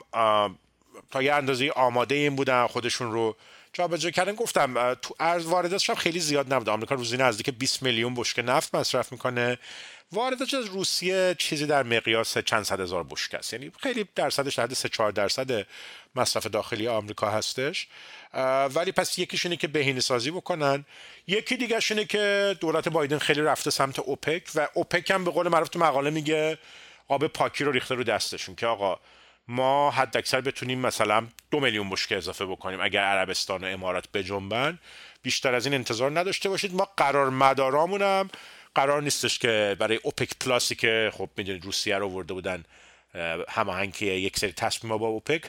[1.11, 3.35] تا یه اندازه آماده این بودن خودشون رو
[3.73, 6.69] جابجا کردن گفتم تو ارز وارداتش هم خیلی زیاد نبود.
[6.69, 9.57] آمریکا روزی نزدیک 20 میلیون بشکه نفت مصرف می‌کنه.
[10.11, 13.53] وارداتش از روسیه چیزی در مقیاس چند صد هزار بشکه است.
[13.53, 15.67] یعنی خیلی درصدش در 3 4 درصد
[16.15, 17.87] مصرف داخلی آمریکا هستش.
[18.75, 20.85] ولی پس یکیش اینه که بهینه سازی بکنن.
[21.27, 25.47] یکی دیگه اینه که دولت بایدن خیلی رفته سمت اوپک و اوپک هم به قول
[25.47, 26.57] معروف تو مقاله میگه
[27.07, 28.99] آب پاکی رو ریخته رو دستشون که آقا
[29.47, 34.79] ما حد اکثر بتونیم مثلا دو میلیون بشکه اضافه بکنیم اگر عربستان و امارات بجنبن.
[35.23, 36.75] بیشتر از این انتظار نداشته باشید.
[36.75, 38.29] ما قرار مدارامونم
[38.75, 42.65] قرار نیستش که برای اوپک پلاسی که خب می‌دونید روسیه رو ورده بودن
[43.49, 45.41] هماهنگ یک سری تصمیم با اوپک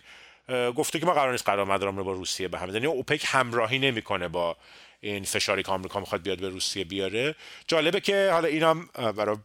[0.76, 3.78] گفته که ما قرار نیست قرار مدارم رو با روسیه به هم یعنی اوپک همراهی
[3.78, 4.56] نمی‌کنه با
[5.00, 7.34] این فشاری که آمریکا می‌خواد بیاد به روسیه بیاره.
[7.66, 8.86] جالبه که حالا اینم
[9.16, 9.36] برای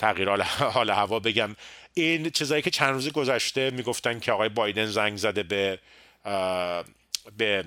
[0.00, 1.56] تغییر حال هوا بگم.
[1.94, 5.78] این چیزایی که چند روز گذشته می‌گفتن که آقای بایدن زنگ زده به
[7.36, 7.64] به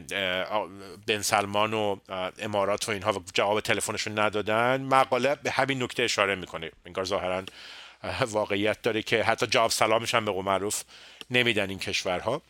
[1.07, 1.97] بن سلمان و
[2.39, 4.81] امارات و اینها جواب تلفنشون ندادن.
[4.81, 6.71] مقاله به همین نکته اشاره می‌کنه.
[6.85, 7.43] انگار ظاهرا
[8.21, 10.83] واقعیت داره که حتی جواب سلامش هم به قول معروف
[11.29, 12.41] نمیدن این کشورها.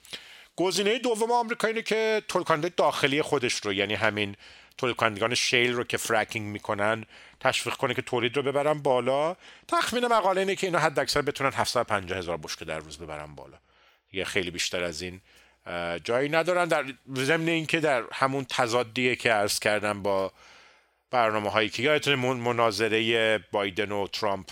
[0.55, 4.35] گزینه دوم آمریکا اینه که تولکنده داخلی خودش رو یعنی همین
[4.77, 7.05] تولید shale رو که fracking می‌کنن
[7.43, 9.35] تشویق کنه که تولید رو ببرن بالا.
[9.67, 13.57] تخمین مقاله اینه که اینا حد اکثر بتونن 750 هزار بشکه در روز ببرن بالا.
[14.11, 15.21] یه خیلی بیشتر از این
[16.03, 16.65] جایی ندارن.
[16.65, 16.85] در
[17.15, 20.31] ضمن اینکه در همون تضادیه که عرض کردم با
[21.11, 24.49] برنامه هایی که یادتونه مناظره بایدن و ترامپ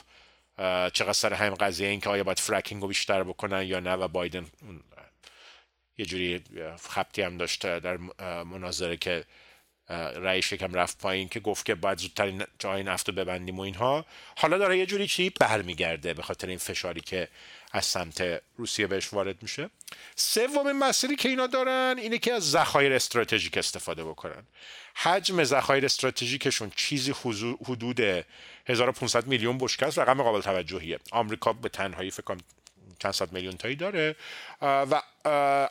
[0.94, 4.08] چقدر سر هم قضیه این که آیا باید fracking رو بیشتر بکنن یا نه و
[4.08, 4.46] بایدن
[5.98, 6.44] یه جوری
[6.89, 7.98] خبتی هم داشته در
[8.44, 9.24] مناظره که
[10.16, 14.06] رئیس یکم رفت پایین که گفت که باید زودتر جای نفت رو ببندیم و اینها.
[14.38, 17.28] حالا داره یه جوری چی برمیگرده به خاطر این فشاری که
[17.72, 19.70] از سمت روسیه بهش وارد میشه.
[20.16, 24.44] سومین مسئله که اینا دارن اینه که از ذخایر استراتژیک استفاده بکنن.
[24.96, 27.14] حجم ذخایر استراتژیکشون چیزی
[27.66, 28.00] حدود
[28.66, 31.00] 1500 میلیون بشکه است رقم قابل توجهیه.
[31.12, 32.38] آمریکا به تنهایی فکر
[33.00, 34.16] چند صد میلیون تایی داره.
[34.62, 35.02] و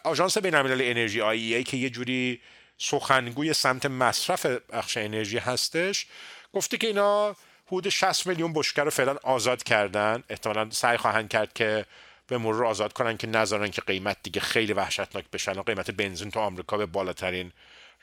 [0.05, 2.41] آژانس بین‌المللی انرژی آی که یه جوری
[2.83, 6.07] سخنگوی سمت مصرف بخش انرژی هستش.
[6.53, 10.22] گفته که اینا حدود 60 میلیون بشکه رو فعلا آزاد کردن.
[10.28, 11.87] احتمالا سعی خواهند کرد که
[12.26, 16.31] به مرور آزاد کنن که نذارن که قیمت دیگه خیلی وحشتناک بشن و قیمت بنزین
[16.31, 17.53] تو آمریکا به بالاترین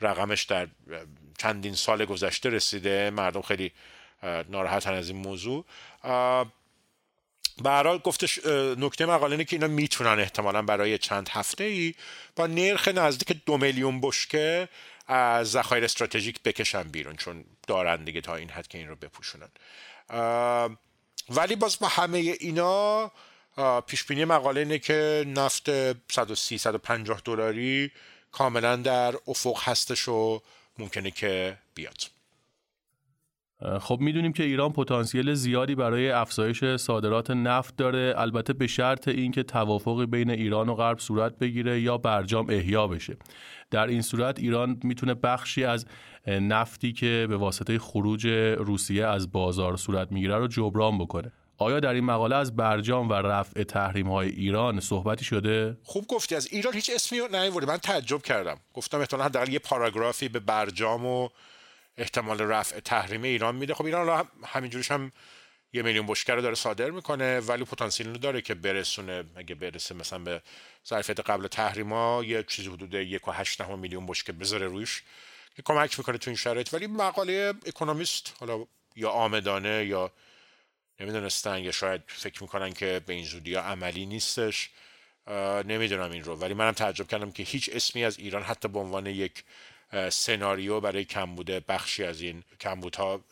[0.02, 0.68] رقمش در
[1.38, 3.10] چندین سال گذشته رسیده.
[3.10, 3.72] مردم خیلی
[4.50, 5.66] ناراحتن از این موضوع.
[7.64, 8.46] به حال گفتش
[8.78, 11.94] نکته مقاله اینه که اینا می‌تونن احتمالا برای چند هفته ای
[12.36, 14.70] با نرخ نزدیک دو میلیون بشکه
[15.08, 19.50] از ذخایر استراتژیک بکشن بیرون چون دارن دیگه تا این حد که این رو بپوشونن.
[21.30, 23.12] ولی باز با همه اینا
[23.88, 25.70] پیش بینی مقاله اینه که نفت
[26.12, 27.92] 130 150 دلاری
[28.32, 30.42] کاملا در افق هستش و
[30.78, 32.17] ممکنه که بیاد.
[33.80, 38.14] خب می‌دونیم که ایران پتانسیل زیادی برای افزایش صادرات نفت داره.
[38.18, 43.18] البته به شرط اینکه توافقی بین ایران و غرب صورت بگیره یا برجام احیا بشه.
[43.72, 45.86] در این صورت ایران می‌تونه بخشی از
[46.28, 48.28] نفتی که به واسطه خروج
[48.58, 51.32] روسیه از بازار صورت می‌گیره رو جبران بکنه.
[51.58, 56.36] آیا در این مقاله از برجام و رفع تحریم های ایران صحبتی شده؟ خوب گفتی.
[56.36, 58.58] از ایران هیچ اسمی نیورده من تعجب کردم.
[58.74, 61.30] گفتم احتمالاً حداقل یه پاراگرافی به برجام و
[61.98, 63.74] احتمال رفع تحریم ایران میده.
[63.74, 65.12] خب ایران همینجوریش هم
[65.74, 69.24] یه میلیون بشکه رو داره صادر می‌کنه ولی پتانسیل رو داره که برسونه.
[69.36, 70.42] اگه برسه مثلا به
[70.88, 75.04] ظرفیت قبل تحریما یه چیزی حدود یک و هشت میلیون بشکه بذاره روش
[75.56, 76.74] که کمک می‌کنه تو این شرایط.
[76.74, 80.12] ولی مقاله اکونومیست حالا یا آمدانه یا
[81.00, 84.70] نمی‌دونستن یا شاید فکر می‌کنن که به این زودی ها عملی نیستش.
[85.66, 86.36] نمی‌دونم این رو.
[86.36, 89.44] ولی منم تعجب کردم که هیچ اسمی از ایران حتی به عنوان یک
[90.10, 93.24] سناریو برای کمبود بخشی از این کمبودها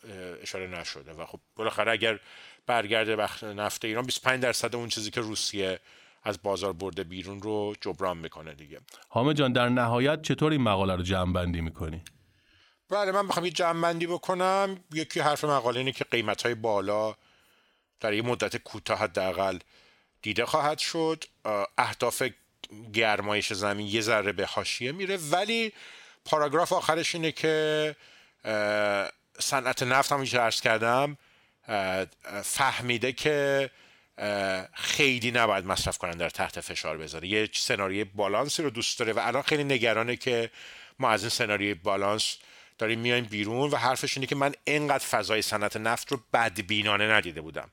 [0.42, 1.12] اشاره نشده.
[1.12, 2.20] و خب بالاخره اگر
[2.66, 5.80] برگرده بخش نفت ایران 25 درصد اون چیزی که روسیه
[6.22, 8.80] از بازار برده بیرون رو جبران می‌کنه دیگه.
[9.08, 12.02] حامد جان در نهایت چطور این مقاله رو جمع بندی می‌کنی؟
[12.88, 14.84] بله من بخوام یه جمع بندی بکنم.
[14.92, 17.14] یکی حرف مقاله اینه که قیمت های بالا
[18.00, 19.58] در یه مدت کوتاه حداقل
[20.22, 21.24] دیده خواهد شد.
[21.78, 22.22] اهداف
[22.92, 25.72] گرمایش زمین یه ذره به حاشیه میره ولی
[26.26, 27.96] پاراگراف آخرش اینه که
[29.38, 31.18] صنعت نفت هم عرض کردم
[32.42, 33.70] فهمیده که
[34.72, 37.28] خیلی نباید مصرف کننده رو تحت فشار بذاره.
[37.28, 40.50] یه سناریوی بالانسی رو دوست داره و الان خیلی نگرانه که
[40.98, 42.36] ما از این سناریوی بالانس
[42.78, 47.40] داریم میایم بیرون و حرفش اینه که من اینقدر فضای صنعت نفت رو بدبینانه ندیده
[47.40, 47.70] بودم.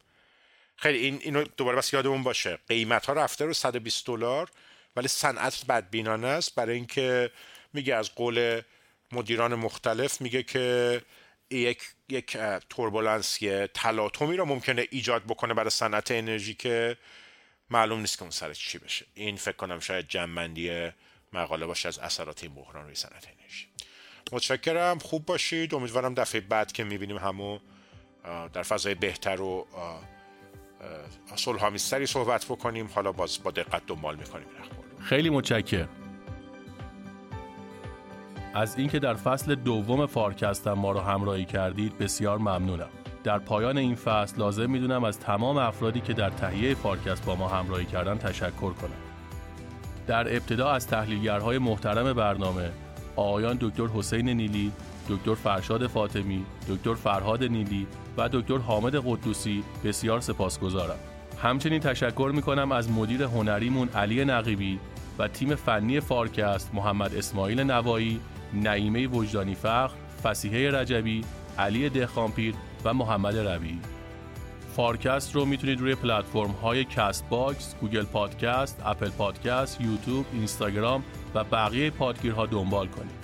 [0.76, 2.60] خیلی این اینو دوباره بس یادمون باشه.
[2.68, 4.50] قیمت ها رفته رو 120 دلار
[4.96, 7.32] ولی صنعت بدبینانه است برای اینکه
[7.74, 8.62] میگه از قول
[9.12, 11.02] مدیران مختلف میگه که
[11.50, 12.38] یک یک
[12.70, 16.98] توربولانسی تلاطمی رو ممکنه ایجاد بکنه برای صنعت انرژی که
[17.70, 19.06] معلوم نیست که اون سرش چی بشه.
[19.14, 20.90] این فکر کنم شاید جنبندی
[21.34, 23.68] مقاله باشه از اثرات این بحران روی صنعت انرژی.
[24.32, 25.00] متشکرم.
[25.00, 25.76] خوب باشید.
[25.76, 27.60] امیدوارم دفعه بعد که می‌بینیم همو
[28.54, 29.68] در فضای بهتر و
[31.36, 32.88] صلحآمیزتری صحبت بکنیم.
[32.88, 34.48] حالا باز با دقت دنبال می‌کنیم
[35.04, 36.03] خیلی متشکرم.
[38.54, 42.90] از اینکه در فصل دوم فارکستم ما رو همراهی کردید بسیار ممنونم
[43.24, 47.48] در پایان این فصل لازم می‌دونم از تمام افرادی که در تهیه فارکست با ما
[47.48, 48.90] همراهی کردن تشکر کنم
[50.08, 52.70] در ابتدا از تحلیلگرهای محترم برنامه
[53.16, 54.72] آقایان دکتر حسین نیلی،
[55.10, 57.88] دکتر فرشاد فاطمی، دکتر فرهاد نیلی
[58.18, 61.00] و دکتر حامد قدوسی بسیار سپاسگزارم.
[61.42, 64.80] همچنین تشکر می‌کنم از مدیر هنریمون علی نقیبی
[65.20, 68.20] و تیم فنی فارکست محمد اسماعیل نوایی
[68.54, 69.92] نعیمه وجدانی فخر،
[70.24, 71.24] فصیحه رجبی،
[71.58, 73.80] علی دهخانپیر و محمد ربی
[74.76, 81.04] فارکست رو می‌تونید روی پلتفرم های کست باکس، گوگل پادکست، اپل پادکست، یوتیوب، اینستاگرام
[81.36, 83.24] و بقیه پادگیرها دنبال کنید.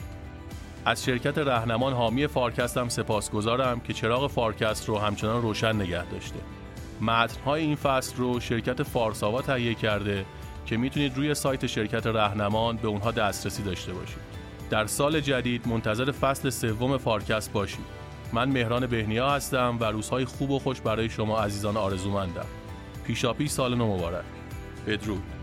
[0.86, 6.40] از شرکت رهنمان حامی فارکست هم سپاسگزارم که چراغ فارکست رو همچنان روشن نگه داشته.
[7.02, 10.26] متنهای این فصل رو شرکت فارساوا تهیه کرده
[10.66, 14.29] که می‌تونید روی سایت شرکت رهنمان به اونها دسترسی داشته باشید.
[14.70, 18.00] در سال جدید منتظر فصل سوم فارکست باشید
[18.34, 22.46] من مهران بهنیا هستم و روزهای خوب و خوش برای شما عزیزان آرزومندم.
[23.04, 24.26] پیشاپیش سال نو مبارک.
[24.88, 25.39] بدرود.